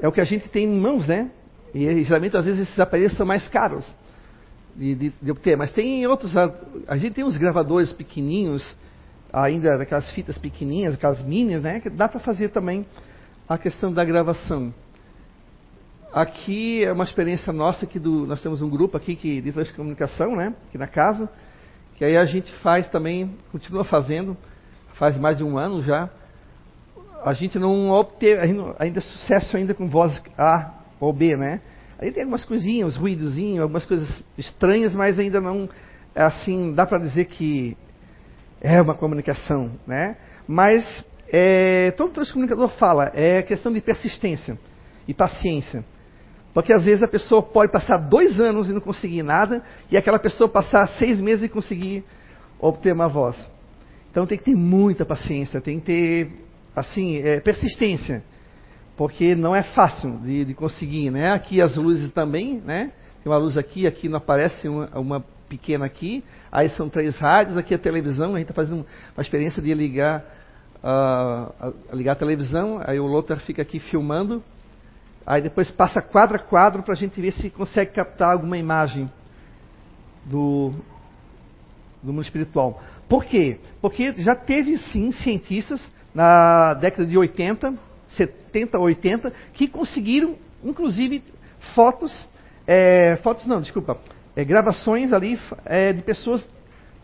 [0.00, 1.30] é o que a gente tem em mãos, né?
[1.74, 3.90] E geralmente às vezes esses aparelhos são mais caros
[4.76, 5.56] de, de, de obter.
[5.56, 6.36] Mas tem outros.
[6.36, 6.52] A,
[6.86, 8.62] a gente tem uns gravadores pequenininhos
[9.32, 11.80] ainda daquelas fitas pequenininhas, aquelas minis, né?
[11.80, 12.84] Que dá para fazer também
[13.48, 14.72] a questão da gravação.
[16.12, 20.36] Aqui é uma experiência nossa que do, nós temos um grupo aqui que de comunicação,
[20.36, 20.54] né?
[20.68, 21.28] Aqui na casa,
[21.96, 24.36] que aí a gente faz também, continua fazendo,
[24.94, 26.10] faz mais de um ano já.
[27.24, 28.42] A gente não obteve
[28.78, 31.62] ainda sucesso ainda com voz A ou B, né?
[31.98, 35.68] Aí tem algumas coisinhas, ruídozinhos, algumas coisas estranhas, mas ainda não,
[36.14, 37.76] assim, dá para dizer que
[38.62, 40.16] é uma comunicação, né?
[40.46, 44.56] Mas é, todo transcomunicador fala, é questão de persistência
[45.06, 45.84] e paciência.
[46.54, 50.18] Porque às vezes a pessoa pode passar dois anos e não conseguir nada, e aquela
[50.18, 52.04] pessoa passar seis meses e conseguir
[52.60, 53.36] obter uma voz.
[54.10, 56.30] Então tem que ter muita paciência, tem que ter,
[56.76, 58.22] assim, é, persistência.
[58.96, 61.32] Porque não é fácil de, de, conseguir, né?
[61.32, 62.92] Aqui as luzes também, né?
[63.24, 66.24] Tem uma luz aqui, aqui não aparece uma, uma pequena aqui.
[66.50, 68.86] Aí são três rádios, aqui a televisão, a gente está fazendo
[69.16, 70.24] uma experiência de ligar,
[70.82, 74.42] uh, ligar a televisão, aí o Lothar fica aqui filmando,
[75.26, 79.10] Aí depois passa quadro a quadro para a gente ver se consegue captar alguma imagem
[80.24, 80.72] do,
[82.02, 82.82] do mundo espiritual.
[83.08, 83.58] Por quê?
[83.80, 85.80] Porque já teve sim cientistas
[86.14, 87.74] na década de 80,
[88.08, 91.22] 70, 80, que conseguiram, inclusive,
[91.74, 92.28] fotos,
[92.66, 93.98] é, fotos não, desculpa,
[94.36, 96.48] é, gravações ali é, de pessoas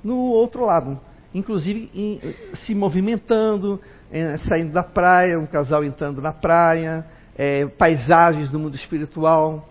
[0.02, 0.98] no outro lado,
[1.34, 2.20] inclusive em,
[2.54, 7.04] se movimentando, é, saindo da praia, um casal entrando na praia,
[7.36, 9.68] é, paisagens do mundo espiritual.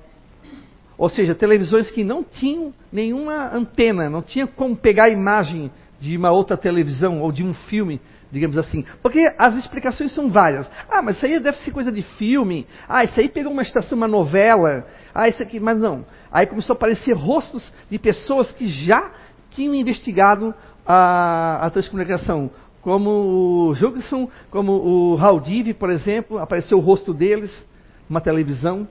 [0.98, 6.17] Ou seja, televisões que não tinham nenhuma antena, não tinha como pegar a imagem de
[6.17, 8.00] uma outra televisão ou de um filme,
[8.31, 8.85] digamos assim.
[9.01, 10.69] Porque as explicações são várias.
[10.89, 12.67] Ah, mas isso aí deve ser coisa de filme.
[12.87, 14.85] Ah, isso aí pegou uma estação, uma novela.
[15.13, 15.59] Ah, isso aqui.
[15.59, 16.05] Mas não.
[16.31, 19.11] Aí começou a aparecer rostos de pessoas que já
[19.51, 20.53] tinham investigado
[20.85, 22.51] a, a transcomunicação
[22.87, 27.67] como o Jugson, como o Haldiv, por exemplo, apareceu o rosto deles
[28.07, 28.87] numa televisão,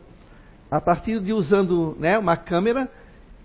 [0.70, 2.90] a partir de usando né, uma câmera,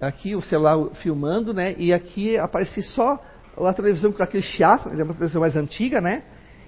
[0.01, 3.17] aqui o celular filmando, né, e aqui aparecer só
[3.57, 6.23] a televisão com aquele chiaço, é uma televisão mais antiga, né,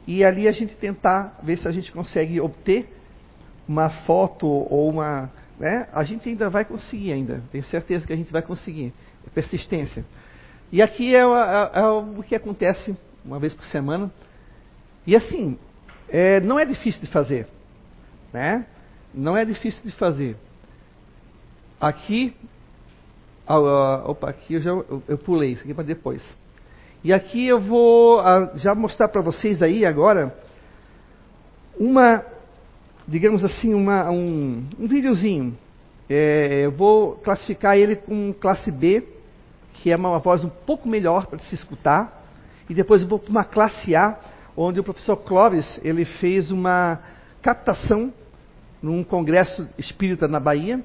[0.05, 2.87] e ali a gente tentar ver se a gente consegue obter
[3.67, 8.15] uma foto ou uma, né, a gente ainda vai conseguir ainda, tenho certeza que a
[8.15, 8.93] gente vai conseguir,
[9.25, 10.03] é persistência.
[10.71, 14.11] E aqui é, é, é o que acontece uma vez por semana.
[15.05, 15.57] E assim,
[16.09, 17.47] é, não é difícil de fazer,
[18.31, 18.65] né?
[19.13, 20.35] Não é difícil de fazer.
[21.79, 22.35] Aqui,
[23.47, 26.23] opa, aqui eu já eu, eu pulei isso aqui para depois.
[27.03, 30.33] E aqui eu vou uh, já mostrar para vocês aí agora
[31.77, 32.23] uma,
[33.05, 35.57] digamos assim, uma, um, um videozinho.
[36.09, 39.03] É, eu vou classificar ele com classe B,
[39.73, 42.23] que é uma voz um pouco melhor para se escutar.
[42.69, 44.17] E depois eu vou para uma classe A,
[44.55, 47.01] onde o professor Clóvis ele fez uma
[47.41, 48.13] captação
[48.81, 50.81] num congresso espírita na Bahia.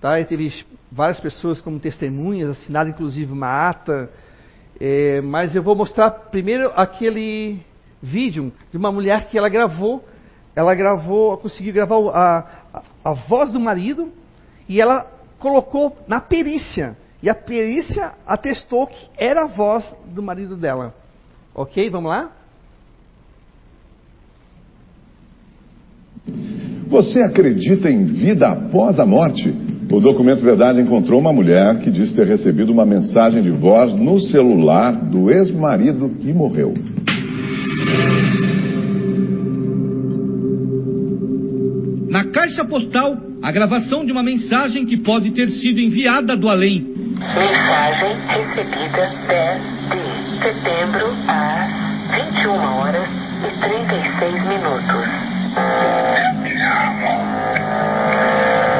[0.00, 0.16] Tá?
[0.20, 4.08] Ele teve várias pessoas como testemunhas, assinado inclusive uma ata.
[4.80, 7.60] É, mas eu vou mostrar primeiro aquele
[8.02, 10.04] vídeo de uma mulher que ela gravou,
[10.54, 12.38] ela gravou, conseguiu gravar a,
[12.74, 14.12] a, a voz do marido
[14.68, 15.06] e ela
[15.38, 16.96] colocou na perícia.
[17.22, 20.94] E a perícia atestou que era a voz do marido dela.
[21.54, 22.30] Ok, vamos lá?
[26.88, 29.52] Você acredita em vida após a morte?
[29.90, 34.18] O documento Verdade encontrou uma mulher que diz ter recebido uma mensagem de voz no
[34.18, 36.74] celular do ex-marido e morreu.
[42.10, 46.80] Na caixa postal, a gravação de uma mensagem que pode ter sido enviada do além.
[46.80, 51.86] Mensagem recebida 10 de setembro às
[52.34, 55.26] 21 horas e 36 minutos.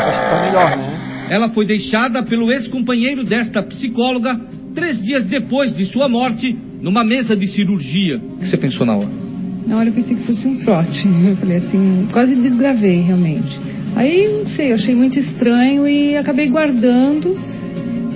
[0.08, 0.85] Acho que tá melhor, né?
[1.28, 4.38] Ela foi deixada pelo ex-companheiro desta psicóloga
[4.74, 8.18] três dias depois de sua morte, numa mesa de cirurgia.
[8.18, 9.10] O que você pensou na hora?
[9.66, 11.08] Na hora eu pensei que fosse um trote.
[11.26, 13.58] Eu falei assim, quase desgravei realmente.
[13.96, 17.36] Aí, não sei, eu achei muito estranho e acabei guardando.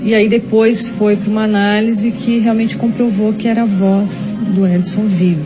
[0.04, 4.10] E aí depois foi para uma análise que realmente comprovou que era a voz
[4.54, 5.42] do Edson vivo.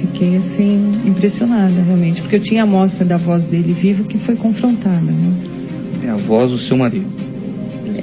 [0.00, 4.36] Fiquei assim impressionada realmente, porque eu tinha a amostra da voz dele vivo que foi
[4.36, 5.00] confrontada.
[5.00, 5.57] Né?
[6.08, 7.06] É a voz do seu marido.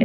[0.00, 0.04] É,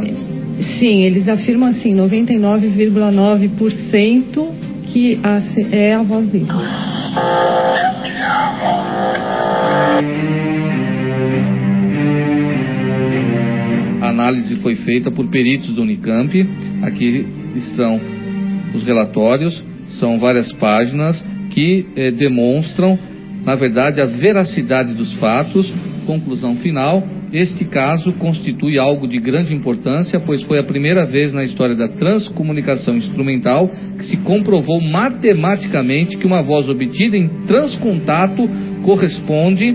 [0.80, 4.48] sim, eles afirmam assim, 99,9%
[4.92, 5.40] que a,
[5.70, 6.48] é a voz dele.
[14.00, 16.44] A análise foi feita por peritos do Unicamp.
[16.82, 17.24] Aqui
[17.54, 18.00] estão
[18.74, 22.98] os relatórios São várias páginas que eh, demonstram,
[23.44, 25.72] na verdade, a veracidade dos fatos.
[26.04, 31.42] Conclusão final: este caso constitui algo de grande importância, pois foi a primeira vez na
[31.42, 38.42] história da transcomunicação instrumental que se comprovou matematicamente que uma voz obtida em transcontato
[38.82, 39.74] corresponde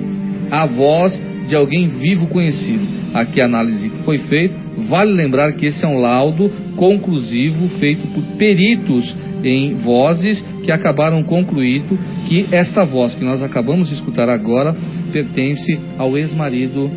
[0.51, 2.85] à voz de alguém vivo conhecido.
[3.13, 4.53] Aqui a análise que foi feita,
[4.89, 11.23] vale lembrar que esse é um laudo conclusivo feito por peritos em vozes que acabaram
[11.23, 11.97] concluindo
[12.27, 14.75] que esta voz que nós acabamos de escutar agora
[15.11, 16.91] pertence ao ex-marido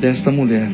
[0.00, 0.68] desta mulher.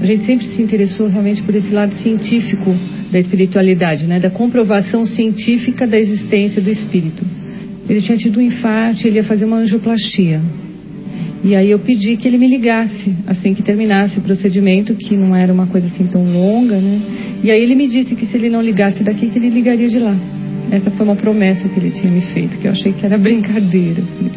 [0.00, 2.74] A gente sempre se interessou realmente por esse lado científico
[3.10, 4.18] da espiritualidade, né?
[4.18, 7.24] da comprovação científica da existência do espírito.
[7.88, 10.40] Ele tinha tido um infarto, ele ia fazer uma angioplastia.
[11.42, 15.34] E aí eu pedi que ele me ligasse assim que terminasse o procedimento, que não
[15.34, 17.00] era uma coisa assim tão longa, né?
[17.42, 19.98] E aí ele me disse que se ele não ligasse daqui, que ele ligaria de
[19.98, 20.14] lá.
[20.70, 24.02] Essa foi uma promessa que ele tinha me feito, que eu achei que era brincadeira.
[24.02, 24.30] Que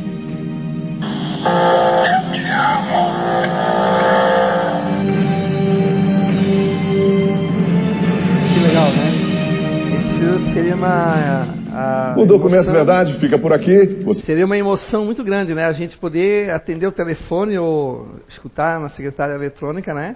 [10.54, 12.16] seria uma.
[12.18, 13.86] O documento emoção- verdade fica por aqui.
[14.04, 15.66] Você Seria uma emoção muito grande, né?
[15.66, 20.16] A gente poder atender o telefone ou escutar na secretária eletrônica, né?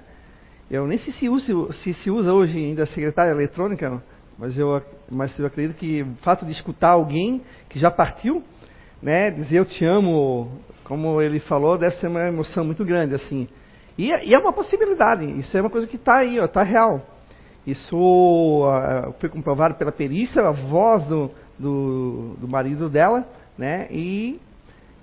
[0.69, 4.01] Eu nem sei se usa, se, se usa hoje ainda a secretária eletrônica,
[4.37, 8.43] mas eu, mas eu acredito que o fato de escutar alguém que já partiu,
[9.01, 9.31] né?
[9.31, 10.51] Dizer eu te amo,
[10.83, 13.47] como ele falou, deve ser uma emoção muito grande, assim.
[13.97, 17.01] E, é- e é uma possibilidade, isso é uma coisa que está aí, está real.
[17.67, 23.89] Isso ah, foi comprovado pela perícia, a voz do, do, do marido dela, né?
[23.91, 24.39] E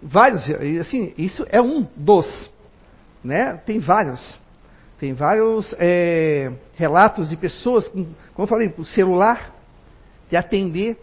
[0.03, 0.49] vários,
[0.81, 2.51] assim, isso é um dos,
[3.23, 3.61] né?
[3.67, 4.41] Tem vários,
[4.99, 9.55] tem vários é, relatos de pessoas, com, como eu falei, o celular,
[10.31, 10.99] de atender.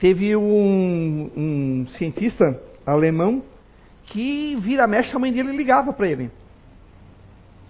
[0.00, 3.42] Teve um, um cientista alemão
[4.06, 6.30] que vira mexe a mãe dele ligava para ele.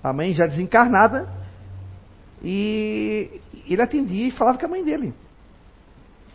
[0.00, 1.45] A mãe já desencarnada
[2.42, 5.14] e ele atendia e falava com a mãe dele.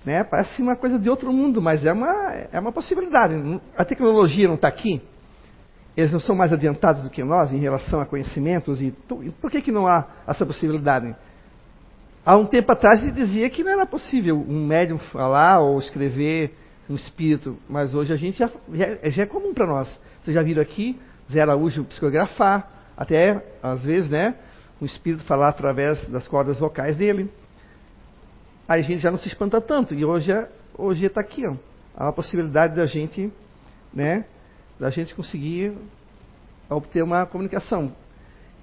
[0.06, 0.24] Né?
[0.24, 3.36] Parece uma coisa de outro mundo, mas é uma, é uma possibilidade.
[3.78, 5.02] A tecnologia não está aqui.
[5.96, 8.82] Eles não são mais adiantados do que nós em relação a conhecimentos.
[8.82, 8.92] E,
[9.42, 11.16] por que, que não há essa possibilidade?
[12.26, 16.56] Há um tempo atrás se dizia que não era possível um médium falar ou escrever
[16.90, 19.88] um espírito, mas hoje a gente já, já, já é comum para nós.
[20.22, 21.00] Vocês já viram aqui
[21.32, 24.36] Zé Araújo psicografar, até às vezes, né?
[24.82, 27.32] Um espírito falar através das cordas vocais dele.
[28.68, 29.94] Aí a gente já não se espanta tanto.
[29.94, 31.56] E hoje é- hoje está aqui, ó.
[31.96, 33.32] A possibilidade da gente,
[33.94, 34.26] né?
[34.80, 35.74] Da gente conseguir
[36.70, 37.92] obter uma comunicação.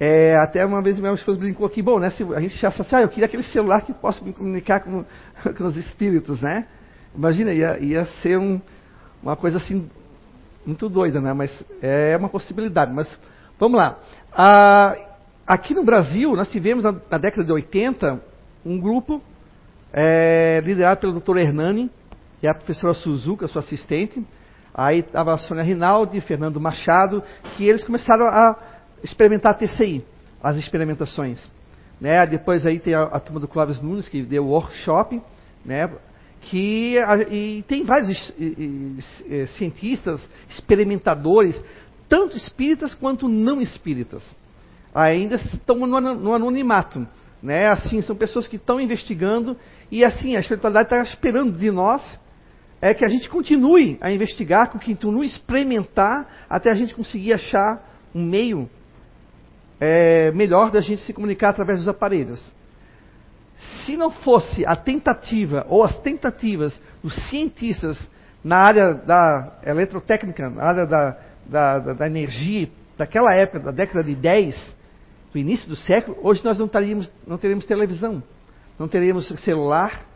[0.01, 2.11] É, até uma vez minha esposa brincou aqui, bom, né?
[2.11, 5.05] Se a gente achasse assim, ah, eu queria aquele celular que possa me comunicar com,
[5.57, 6.67] com os espíritos, né?
[7.15, 8.61] Imagina, ia, ia ser um,
[9.23, 9.89] uma coisa assim
[10.65, 11.33] muito doida, né?
[11.33, 12.93] Mas é uma possibilidade.
[12.93, 13.21] Mas
[13.59, 13.99] vamos lá.
[14.33, 14.97] Ah,
[15.49, 18.21] aqui no Brasil, nós tivemos na, na década de 80
[18.65, 19.23] um grupo
[19.93, 21.39] é, liderado pelo Dr.
[21.39, 21.91] Hernani
[22.43, 24.23] e a professora Suzuka, sua assistente.
[24.75, 27.23] Aí estava a Sônia Rinaldi, Fernando Machado,
[27.57, 28.57] que eles começaram a
[29.03, 30.05] experimentar a TCI,
[30.43, 31.51] as experimentações.
[31.99, 32.25] Né?
[32.27, 35.21] Depois aí tem a, a turma do Clóvis Nunes, que deu o workshop,
[35.65, 35.91] né?
[36.43, 41.61] que a, e tem vários e- e- eh, cientistas, experimentadores,
[42.09, 44.23] tanto espíritas quanto não espíritas.
[44.99, 47.07] Ainda estão no, ano- no anonimato.
[47.41, 47.69] Né?
[47.69, 49.57] Assim, são pessoas que estão investigando
[49.93, 52.19] e assim, a espiritualidade está esperando de nós
[52.81, 57.33] é que a gente continue a investigar, que continue a experimentar até a gente conseguir
[57.33, 57.81] achar
[58.15, 58.69] um meio
[59.81, 62.45] é, melhor da gente se comunicar através dos aparelhos.
[63.85, 67.99] Se não fosse a tentativa ou as tentativas dos cientistas
[68.43, 74.03] na área da eletrotécnica, na área da, da, da, da energia, daquela época, da década
[74.05, 74.77] de 10,
[75.33, 78.23] do início do século, hoje nós não, teríamos, não teríamos televisão,
[78.79, 80.07] não teríamos celular.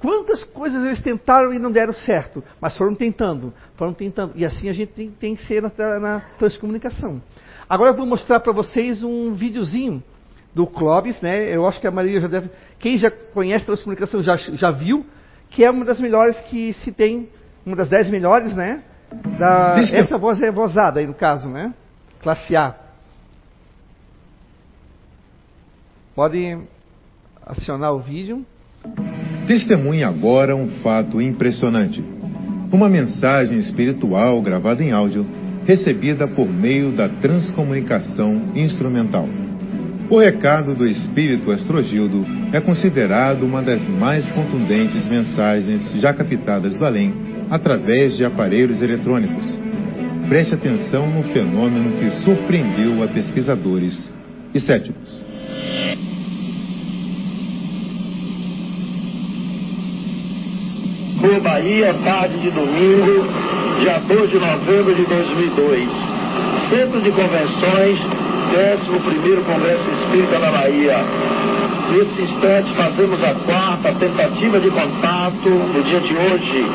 [0.00, 4.32] Quantas coisas eles tentaram e não deram certo, mas foram tentando, foram tentando.
[4.34, 5.70] E assim a gente tem, tem que ser na,
[6.00, 7.22] na transcomunicação.
[7.68, 10.02] Agora eu vou mostrar para vocês um videozinho
[10.52, 11.54] do Clóvis, né?
[11.54, 12.50] Eu acho que a Maria já deve.
[12.78, 15.06] Quem já conhece transcomunicação já, já viu,
[15.50, 17.28] que é uma das melhores que se tem,
[17.64, 18.82] uma das dez melhores, né?
[19.38, 21.72] Da, essa voz é vozada aí no caso, né?
[22.20, 22.81] Classe A.
[26.14, 26.58] Pode
[27.46, 28.44] acionar o vídeo.
[29.46, 32.04] Testemunhe agora um fato impressionante.
[32.70, 35.26] Uma mensagem espiritual gravada em áudio,
[35.64, 39.26] recebida por meio da transcomunicação instrumental.
[40.10, 46.84] O recado do espírito Astrogildo é considerado uma das mais contundentes mensagens já captadas do
[46.84, 47.14] além
[47.50, 49.58] através de aparelhos eletrônicos.
[50.28, 54.10] Preste atenção no fenômeno que surpreendeu a pesquisadores
[54.54, 55.31] e céticos.
[61.22, 63.26] Rua Bahia, tarde de domingo,
[63.80, 65.88] dia 2 de novembro de 2002.
[66.68, 67.98] Centro de Convenções,
[68.52, 70.96] 11º Congresso Espírita da Bahia.
[71.90, 76.66] Nesse instante fazemos a quarta tentativa de contato no dia de hoje,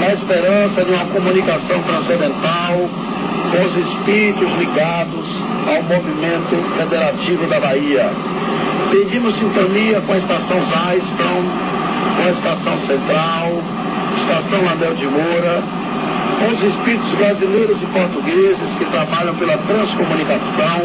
[0.00, 3.07] na esperança de uma comunicação transcendental
[3.50, 5.26] com os espíritos ligados
[5.66, 8.10] ao movimento federativo da Bahia.
[8.90, 11.42] Pedimos sintonia com a estação Zaiston,
[12.16, 13.62] com a estação Central,
[14.20, 15.62] estação Landel de Moura,
[16.38, 20.80] com os espíritos brasileiros e portugueses que trabalham pela transcomunicação,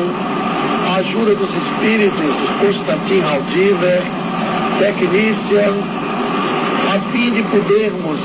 [0.87, 4.01] a ajuda dos espíritos de Constantin Haldiver,
[4.79, 6.02] Technician,
[6.93, 8.19] a fim de podermos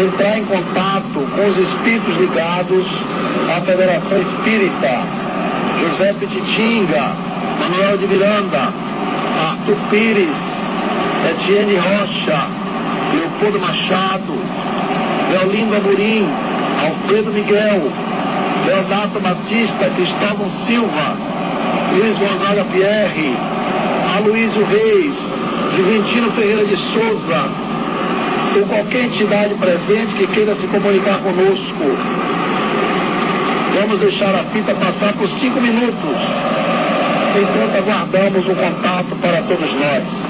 [0.00, 2.86] entrar em contato com os espíritos ligados
[3.50, 5.02] à Federação Espírita,
[5.80, 7.12] José Petitinga,
[7.58, 8.72] Manuel de Miranda,
[9.50, 10.38] Arthur Pires,
[11.28, 12.46] Etienne Rocha,
[13.14, 14.32] Leopoldo Machado,
[15.32, 16.24] Leolindo Amorim,
[16.80, 17.90] Alfredo Miguel,
[18.64, 21.16] Leonardo Batista, Cristóvão Silva,
[21.96, 23.36] Luiz Gonzaga Pierre,
[24.16, 25.16] Aloysio Reis,
[25.76, 27.67] Juventino Ferreira de Souza,
[28.56, 31.84] ou qualquer entidade presente que queira se comunicar conosco.
[33.80, 36.16] Vamos deixar a fita passar por cinco minutos,
[37.36, 40.27] enquanto aguardamos um contato para todos nós.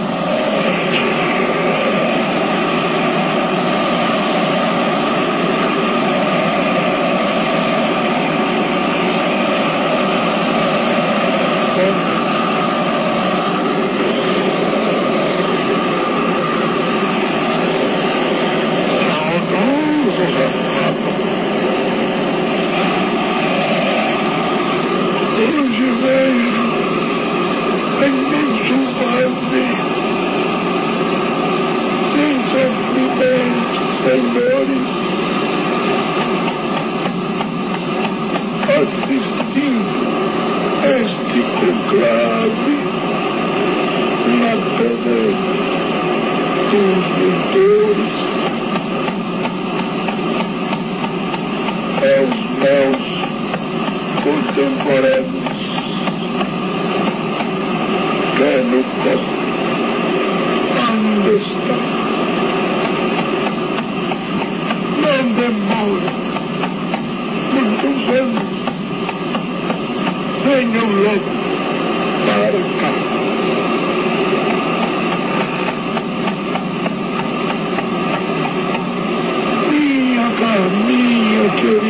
[81.60, 81.87] Thank you.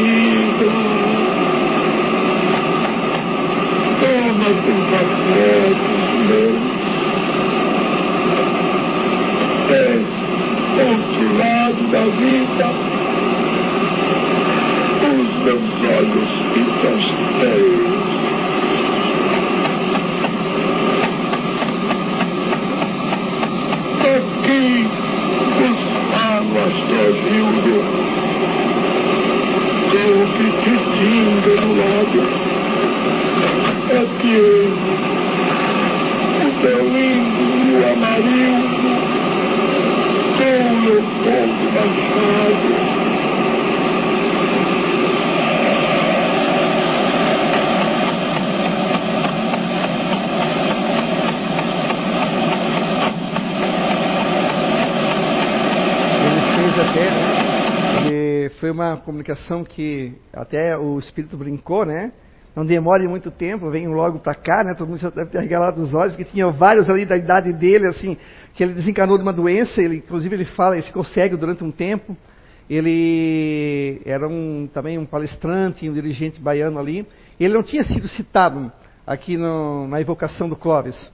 [59.18, 62.12] Comunicação que até o espírito brincou, né?
[62.54, 64.74] Não demore muito tempo, venham logo para cá, né?
[64.74, 67.88] Todo mundo já deve ter regalado os olhos, porque tinha vários ali da idade dele,
[67.88, 68.16] assim,
[68.54, 71.70] que ele desencanou de uma doença, ele, inclusive ele fala, ele ficou cego durante um
[71.70, 72.16] tempo.
[72.70, 77.06] Ele era um, também um palestrante, um dirigente baiano ali.
[77.40, 78.70] Ele não tinha sido citado
[79.06, 81.12] aqui no, na evocação do Clóvis.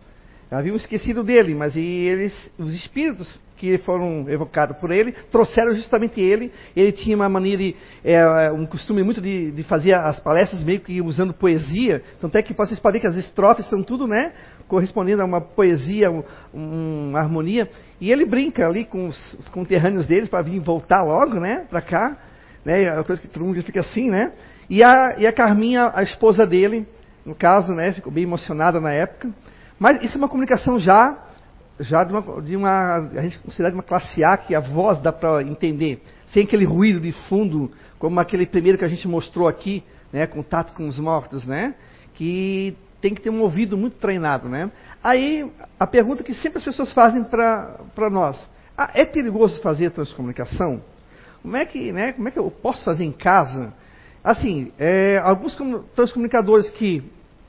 [0.51, 6.53] Haviam esquecido dele, mas eles, os espíritos que foram evocados por ele trouxeram justamente ele.
[6.75, 10.81] Ele tinha uma mania de, é, um costume muito de, de, fazer as palestras meio
[10.81, 12.03] que usando poesia.
[12.21, 14.33] Tanto é que vocês podem ver que as estrofes são tudo, né,
[14.69, 17.69] correspondendo a uma poesia, um, uma harmonia.
[18.01, 21.81] E ele brinca ali com os, os conterrâneos deles para vir voltar logo, né, para
[21.81, 22.17] cá.
[22.65, 24.33] Né, a coisa que todo mundo fica assim, né.
[24.69, 26.87] E a, e a Carminha, a esposa dele,
[27.25, 29.29] no caso, né, ficou bem emocionada na época.
[29.79, 31.24] Mas isso é uma comunicação já
[31.81, 35.01] já de uma, de uma, a gente considera de uma classe A que a voz
[35.01, 39.49] dá para entender, sem aquele ruído de fundo, como aquele primeiro que a gente mostrou
[39.49, 41.75] aqui, né, contato com os mortos, né,
[42.15, 44.71] que tem que ter um ouvido muito treinado, né.
[45.03, 50.83] Aí a pergunta que sempre as pessoas fazem para nós, ah, é perigoso fazer transcomunicação?
[51.43, 53.73] Como é que, né, como é que eu posso fazer em casa?
[54.23, 55.57] Assim, é, alguns
[55.95, 57.03] transcomunicadores que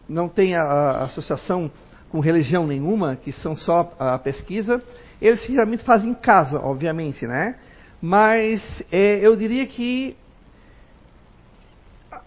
[0.09, 1.71] não têm a, a associação
[2.15, 4.81] com religião nenhuma, que são só a pesquisa,
[5.21, 7.55] eles geralmente fazem em casa, obviamente, né?
[8.01, 10.15] Mas é, eu diria que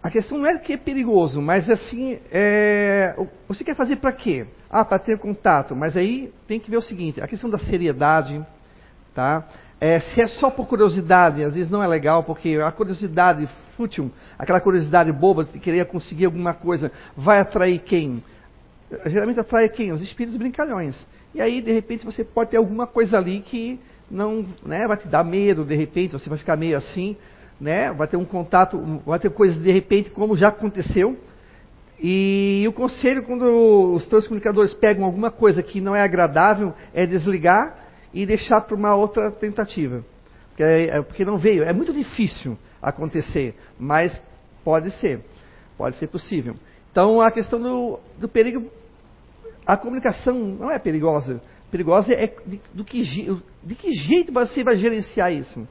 [0.02, 3.14] a questão não é que é perigoso, mas assim, é,
[3.48, 4.46] você quer fazer para quê?
[4.68, 5.74] Ah, para ter contato.
[5.74, 8.44] Mas aí tem que ver o seguinte: a questão da seriedade,
[9.14, 9.48] tá?
[9.80, 14.12] É, se é só por curiosidade, às vezes não é legal, porque a curiosidade fútil,
[14.38, 18.22] aquela curiosidade boba de querer conseguir alguma coisa, vai atrair quem?
[19.06, 19.92] Geralmente atrai quem?
[19.92, 21.06] Os espíritos brincalhões.
[21.34, 23.78] E aí, de repente, você pode ter alguma coisa ali que
[24.10, 27.16] não né, vai te dar medo, de repente, você vai ficar meio assim,
[27.60, 31.18] né, vai ter um contato, vai ter coisas de repente, como já aconteceu.
[32.00, 33.44] E o conselho, quando
[33.94, 37.76] os teus comunicadores pegam alguma coisa que não é agradável, é desligar
[38.14, 40.04] e deixar para uma outra tentativa.
[40.50, 41.64] Porque, é, porque não veio.
[41.64, 44.18] É muito difícil acontecer, mas
[44.64, 45.20] pode ser.
[45.76, 46.54] Pode ser possível.
[46.90, 48.70] Então, a questão do, do perigo
[49.68, 51.42] a comunicação não é perigosa.
[51.70, 53.02] Perigosa é de, do que,
[53.62, 55.68] de que jeito você vai gerenciar isso?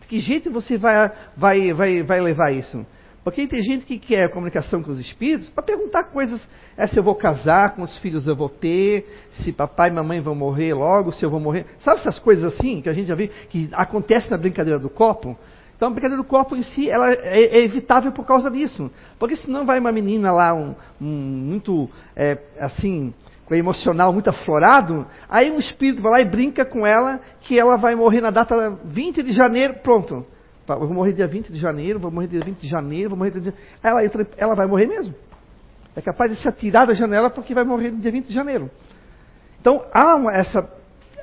[0.00, 2.84] De que jeito você vai, vai, vai, vai levar isso?
[3.22, 6.44] Porque tem gente que quer comunicação com os espíritos para perguntar coisas.
[6.76, 10.34] É se eu vou casar, quantos filhos eu vou ter, se papai e mamãe vão
[10.34, 11.64] morrer logo, se eu vou morrer.
[11.78, 15.38] Sabe essas coisas assim que a gente já viu que acontece na brincadeira do copo?
[15.76, 18.90] Então a brincadeira do copo em si ela é, é evitável por causa disso.
[19.16, 23.14] Porque senão vai uma menina lá, um, um muito é, assim,
[23.48, 27.58] com o emocional muito aflorado, aí um espírito vai lá e brinca com ela que
[27.58, 30.26] ela vai morrer na data 20 de janeiro, pronto.
[30.68, 33.30] Eu vou morrer dia 20 de janeiro, vou morrer dia 20 de janeiro, vou morrer
[33.40, 33.54] dia...
[33.82, 35.14] Ela, entra, ela vai morrer mesmo.
[35.96, 38.70] É capaz de se atirar da janela porque vai morrer no dia 20 de janeiro.
[39.58, 40.70] Então há uma, essa.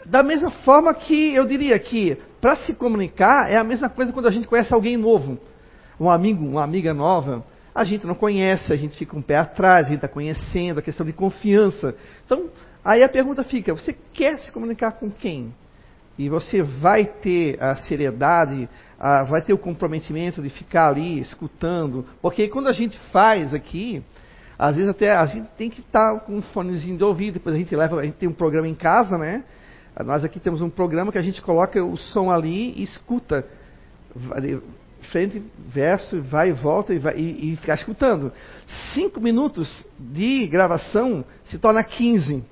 [0.08, 4.28] Da mesma forma que eu diria que para se comunicar é a mesma coisa quando
[4.28, 5.38] a gente conhece alguém novo.
[6.00, 7.44] Um amigo, uma amiga nova
[7.76, 10.82] a gente não conhece, a gente fica um pé atrás, a gente está conhecendo, a
[10.82, 11.94] questão de confiança.
[12.26, 12.50] Então,
[12.84, 15.54] aí a pergunta fica: você quer se comunicar com quem?
[16.18, 22.06] E você vai ter a seriedade, a, vai ter o comprometimento de ficar ali escutando.
[22.22, 24.02] Porque quando a gente faz aqui,
[24.58, 27.54] às vezes até a gente tem que estar tá com um fonezinho de ouvido, depois
[27.54, 29.44] a gente leva, a gente tem um programa em casa, né?
[30.06, 33.46] Nós aqui temos um programa que a gente coloca o som ali e escuta
[35.06, 38.32] frente, verso, vai e volta e, vai, e, e ficar escutando.
[38.94, 42.44] Cinco minutos de gravação se torna 15.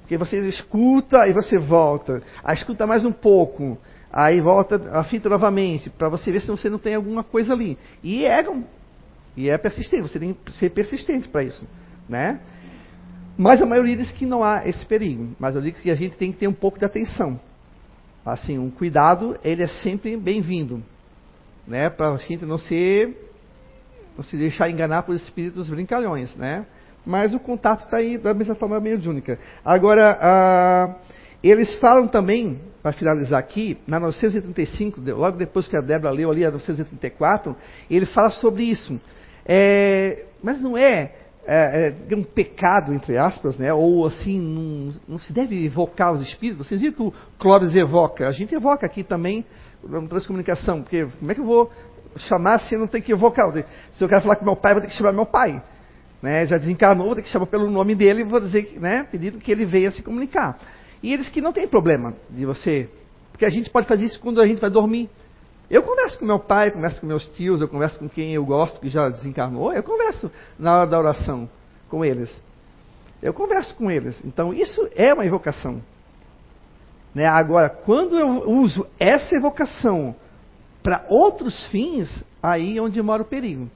[0.00, 2.22] Porque você escuta e você volta.
[2.42, 3.78] Aí escuta mais um pouco.
[4.12, 7.76] Aí volta a fita novamente, para você ver se você não tem alguma coisa ali.
[8.02, 8.42] E é,
[9.36, 11.66] e é persistente, você tem que ser persistente para isso.
[12.08, 12.40] Né?
[13.36, 15.36] Mas a maioria diz que não há esse perigo.
[15.38, 17.38] Mas eu digo que a gente tem que ter um pouco de atenção.
[18.24, 20.82] Assim, um cuidado, ele é sempre bem-vindo
[21.68, 23.14] né, para a gente não se,
[24.16, 26.66] não se deixar enganar por espíritos brincalhões, né?
[27.06, 29.38] Mas o contato está aí da mesma forma meio única.
[29.64, 30.94] Agora, ah,
[31.42, 36.44] eles falam também, para finalizar aqui, na 935, logo depois que a Débora leu ali
[36.44, 37.56] a 934,
[37.88, 39.00] ele fala sobre isso.
[39.46, 41.12] É, mas não é,
[41.46, 43.72] é, é, um pecado, entre aspas, né?
[43.72, 46.66] ou assim, não, não, se deve evocar os espíritos.
[46.66, 48.28] Vocês viram que o Clóvis evoca?
[48.28, 49.46] A gente evoca aqui também
[49.88, 51.72] não transcomunicação, porque como é que eu vou
[52.16, 53.50] chamar se não tenho que evocar?
[53.94, 55.62] Se eu quero falar com meu pai, vou ter que chamar meu pai.
[56.20, 56.46] Né?
[56.46, 59.50] Já desencarnou, vou ter que chamar pelo nome dele e vou dizer, né, pedindo que
[59.50, 60.58] ele venha se comunicar.
[61.02, 62.88] E eles que não tem problema de você,
[63.30, 65.08] porque a gente pode fazer isso quando a gente vai dormir.
[65.70, 68.80] Eu converso com meu pai, converso com meus tios, eu converso com quem eu gosto
[68.80, 71.48] que já desencarnou, eu converso na hora da oração
[71.88, 72.34] com eles.
[73.22, 74.18] Eu converso com eles.
[74.24, 75.82] Então isso é uma evocação.
[77.14, 77.26] Né?
[77.26, 80.14] Agora, quando eu uso essa evocação
[80.82, 83.70] para outros fins, aí é onde mora o perigo.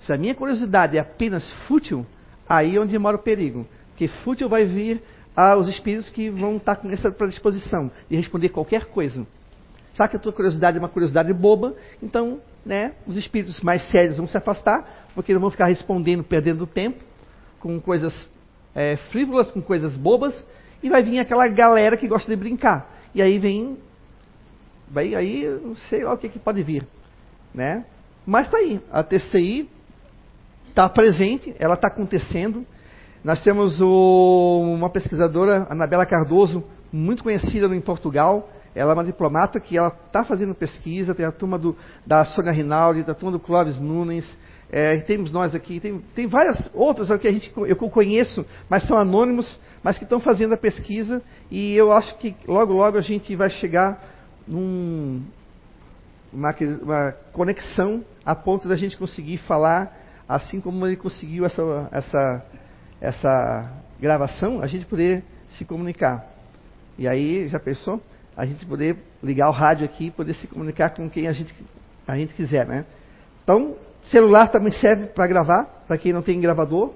[0.00, 2.06] Se a minha curiosidade é apenas fútil,
[2.48, 3.66] aí é onde mora o perigo.
[3.90, 5.02] Porque fútil vai vir
[5.34, 9.26] aos espíritos que vão estar com essa predisposição de responder qualquer coisa.
[9.94, 14.16] Sabe que a tua curiosidade é uma curiosidade boba, então né, os espíritos mais sérios
[14.16, 17.02] vão se afastar, porque não vão ficar respondendo, perdendo tempo,
[17.58, 18.28] com coisas
[18.74, 20.34] é, frívolas, com coisas bobas,
[20.82, 22.88] e vai vir aquela galera que gosta de brincar.
[23.14, 23.78] E aí vem.
[24.90, 26.86] Vai, aí não sei lá o que, que pode vir.
[27.54, 27.84] Né?
[28.24, 28.80] Mas está aí.
[28.90, 29.68] A TCI
[30.68, 32.64] está presente, ela está acontecendo.
[33.24, 36.62] Nós temos o, uma pesquisadora, Anabela Cardoso,
[36.92, 38.48] muito conhecida em Portugal.
[38.74, 41.14] Ela é uma diplomata que ela está fazendo pesquisa.
[41.14, 41.76] Tem a turma do,
[42.06, 44.38] da Sônia Rinaldi, da turma do Clóvis Nunes.
[44.70, 48.98] É, temos nós aqui, tem, tem várias outras que a gente, eu conheço, mas são
[48.98, 51.22] anônimos, mas que estão fazendo a pesquisa.
[51.50, 53.98] E eu acho que logo, logo a gente vai chegar
[54.46, 55.22] num,
[56.32, 59.96] uma, uma conexão a ponto da gente conseguir falar
[60.28, 62.46] assim como ele conseguiu essa, essa,
[63.00, 66.26] essa gravação, a gente poder se comunicar.
[66.98, 68.02] E aí, já pensou?
[68.36, 71.54] A gente poder ligar o rádio aqui e poder se comunicar com quem a gente,
[72.06, 72.84] a gente quiser, né?
[73.42, 73.76] Então,
[74.10, 76.92] celular também serve para gravar, para quem não tem gravador.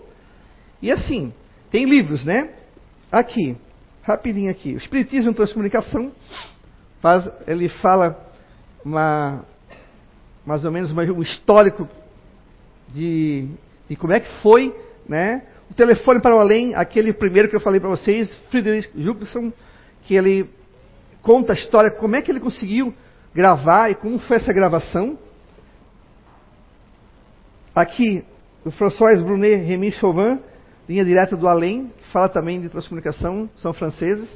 [0.81, 1.33] E assim,
[1.71, 2.51] tem livros, né?
[3.11, 3.57] Aqui,
[4.03, 4.75] rapidinho aqui.
[4.75, 6.13] O Espiritismo Transcomunicação,
[7.01, 8.19] faz, ele fala
[8.85, 9.45] uma,
[10.45, 11.89] mais ou menos um histórico
[12.89, 13.49] de,
[13.89, 14.75] de como é que foi,
[15.09, 15.43] né?
[15.71, 19.53] O telefone para o além, aquele primeiro que eu falei para vocês, Friedrich Jupison,
[20.03, 20.51] que ele
[21.23, 22.93] conta a história, como é que ele conseguiu
[23.35, 25.19] gravar e como foi essa gravação.
[27.75, 28.23] Aqui,
[28.67, 30.39] o François Brunet Remy Chauvin,
[30.87, 34.29] linha direta do além, que fala também de transcomunicação, são franceses.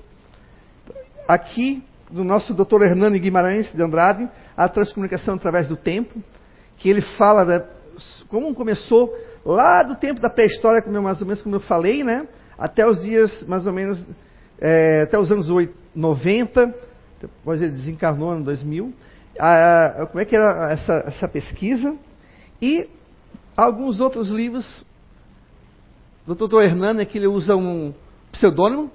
[1.28, 2.82] Aqui, do nosso Dr.
[2.82, 4.26] Hernani Guimarães de Andrade,
[4.56, 6.18] a transcomunicação através do tempo,
[6.78, 7.66] que ele fala da,
[8.28, 9.14] como começou
[9.44, 12.26] lá do tempo da pré-história, mais ou menos como eu falei, né?
[12.56, 14.02] Até os dias, mais ou menos,
[14.58, 15.48] é, até os anos
[15.94, 16.74] 90,
[17.20, 18.94] depois ele desencarnou no 2000.
[19.38, 21.94] Ah, como é que era essa, essa pesquisa?
[22.62, 22.88] E
[23.56, 24.84] alguns outros livros
[26.26, 26.62] do Dr.
[26.62, 27.94] Hernani, que ele usa um
[28.32, 28.90] pseudônimo,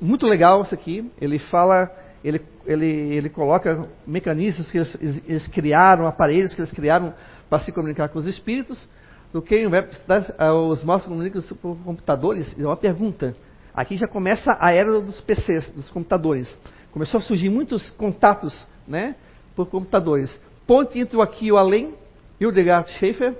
[0.00, 1.10] muito legal isso aqui.
[1.20, 1.90] Ele fala
[2.24, 7.12] ele, ele, ele coloca mecanismos que eles, eles, criaram, aparelhos que eles criaram
[7.48, 8.88] para se comunicar com os espíritos,
[9.32, 12.56] do que vai precisar os nossos comunicam por computadores.
[12.58, 13.34] É uma pergunta.
[13.74, 16.54] Aqui já começa a era dos PCs, dos computadores.
[16.92, 19.16] Começou a surgir muitos contatos né,
[19.56, 20.40] por computadores.
[20.66, 21.94] Ponte entre o aqui e o além,
[22.38, 23.34] Hildegard Schaefer,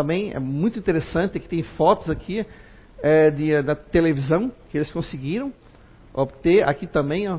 [0.00, 2.46] também é muito interessante, que tem fotos aqui
[3.02, 5.52] é, de, da televisão que eles conseguiram
[6.14, 6.66] obter.
[6.68, 7.38] Aqui também, ó,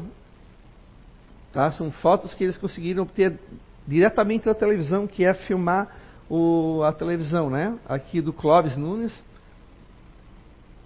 [1.51, 1.69] Tá?
[1.71, 3.37] São fotos que eles conseguiram obter
[3.85, 5.89] diretamente da televisão, que é filmar
[6.29, 7.77] o, a televisão, né?
[7.87, 9.11] Aqui do Clóvis Nunes.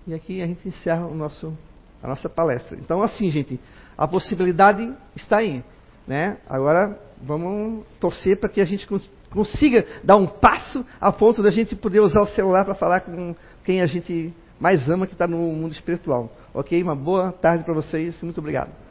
[0.07, 1.55] E aqui a gente encerra o nosso,
[2.01, 2.78] a nossa palestra.
[2.80, 3.59] Então, assim, gente,
[3.95, 5.63] a possibilidade está aí.
[6.07, 6.38] Né?
[6.47, 8.88] Agora, vamos torcer para que a gente
[9.36, 13.36] consiga dar um passo a ponto da gente poder usar o celular para falar com
[13.64, 16.32] quem a gente mais ama, que está no mundo espiritual.
[16.54, 16.82] Ok?
[16.82, 18.16] Uma boa tarde para vocês.
[18.24, 18.85] Muito obrigado.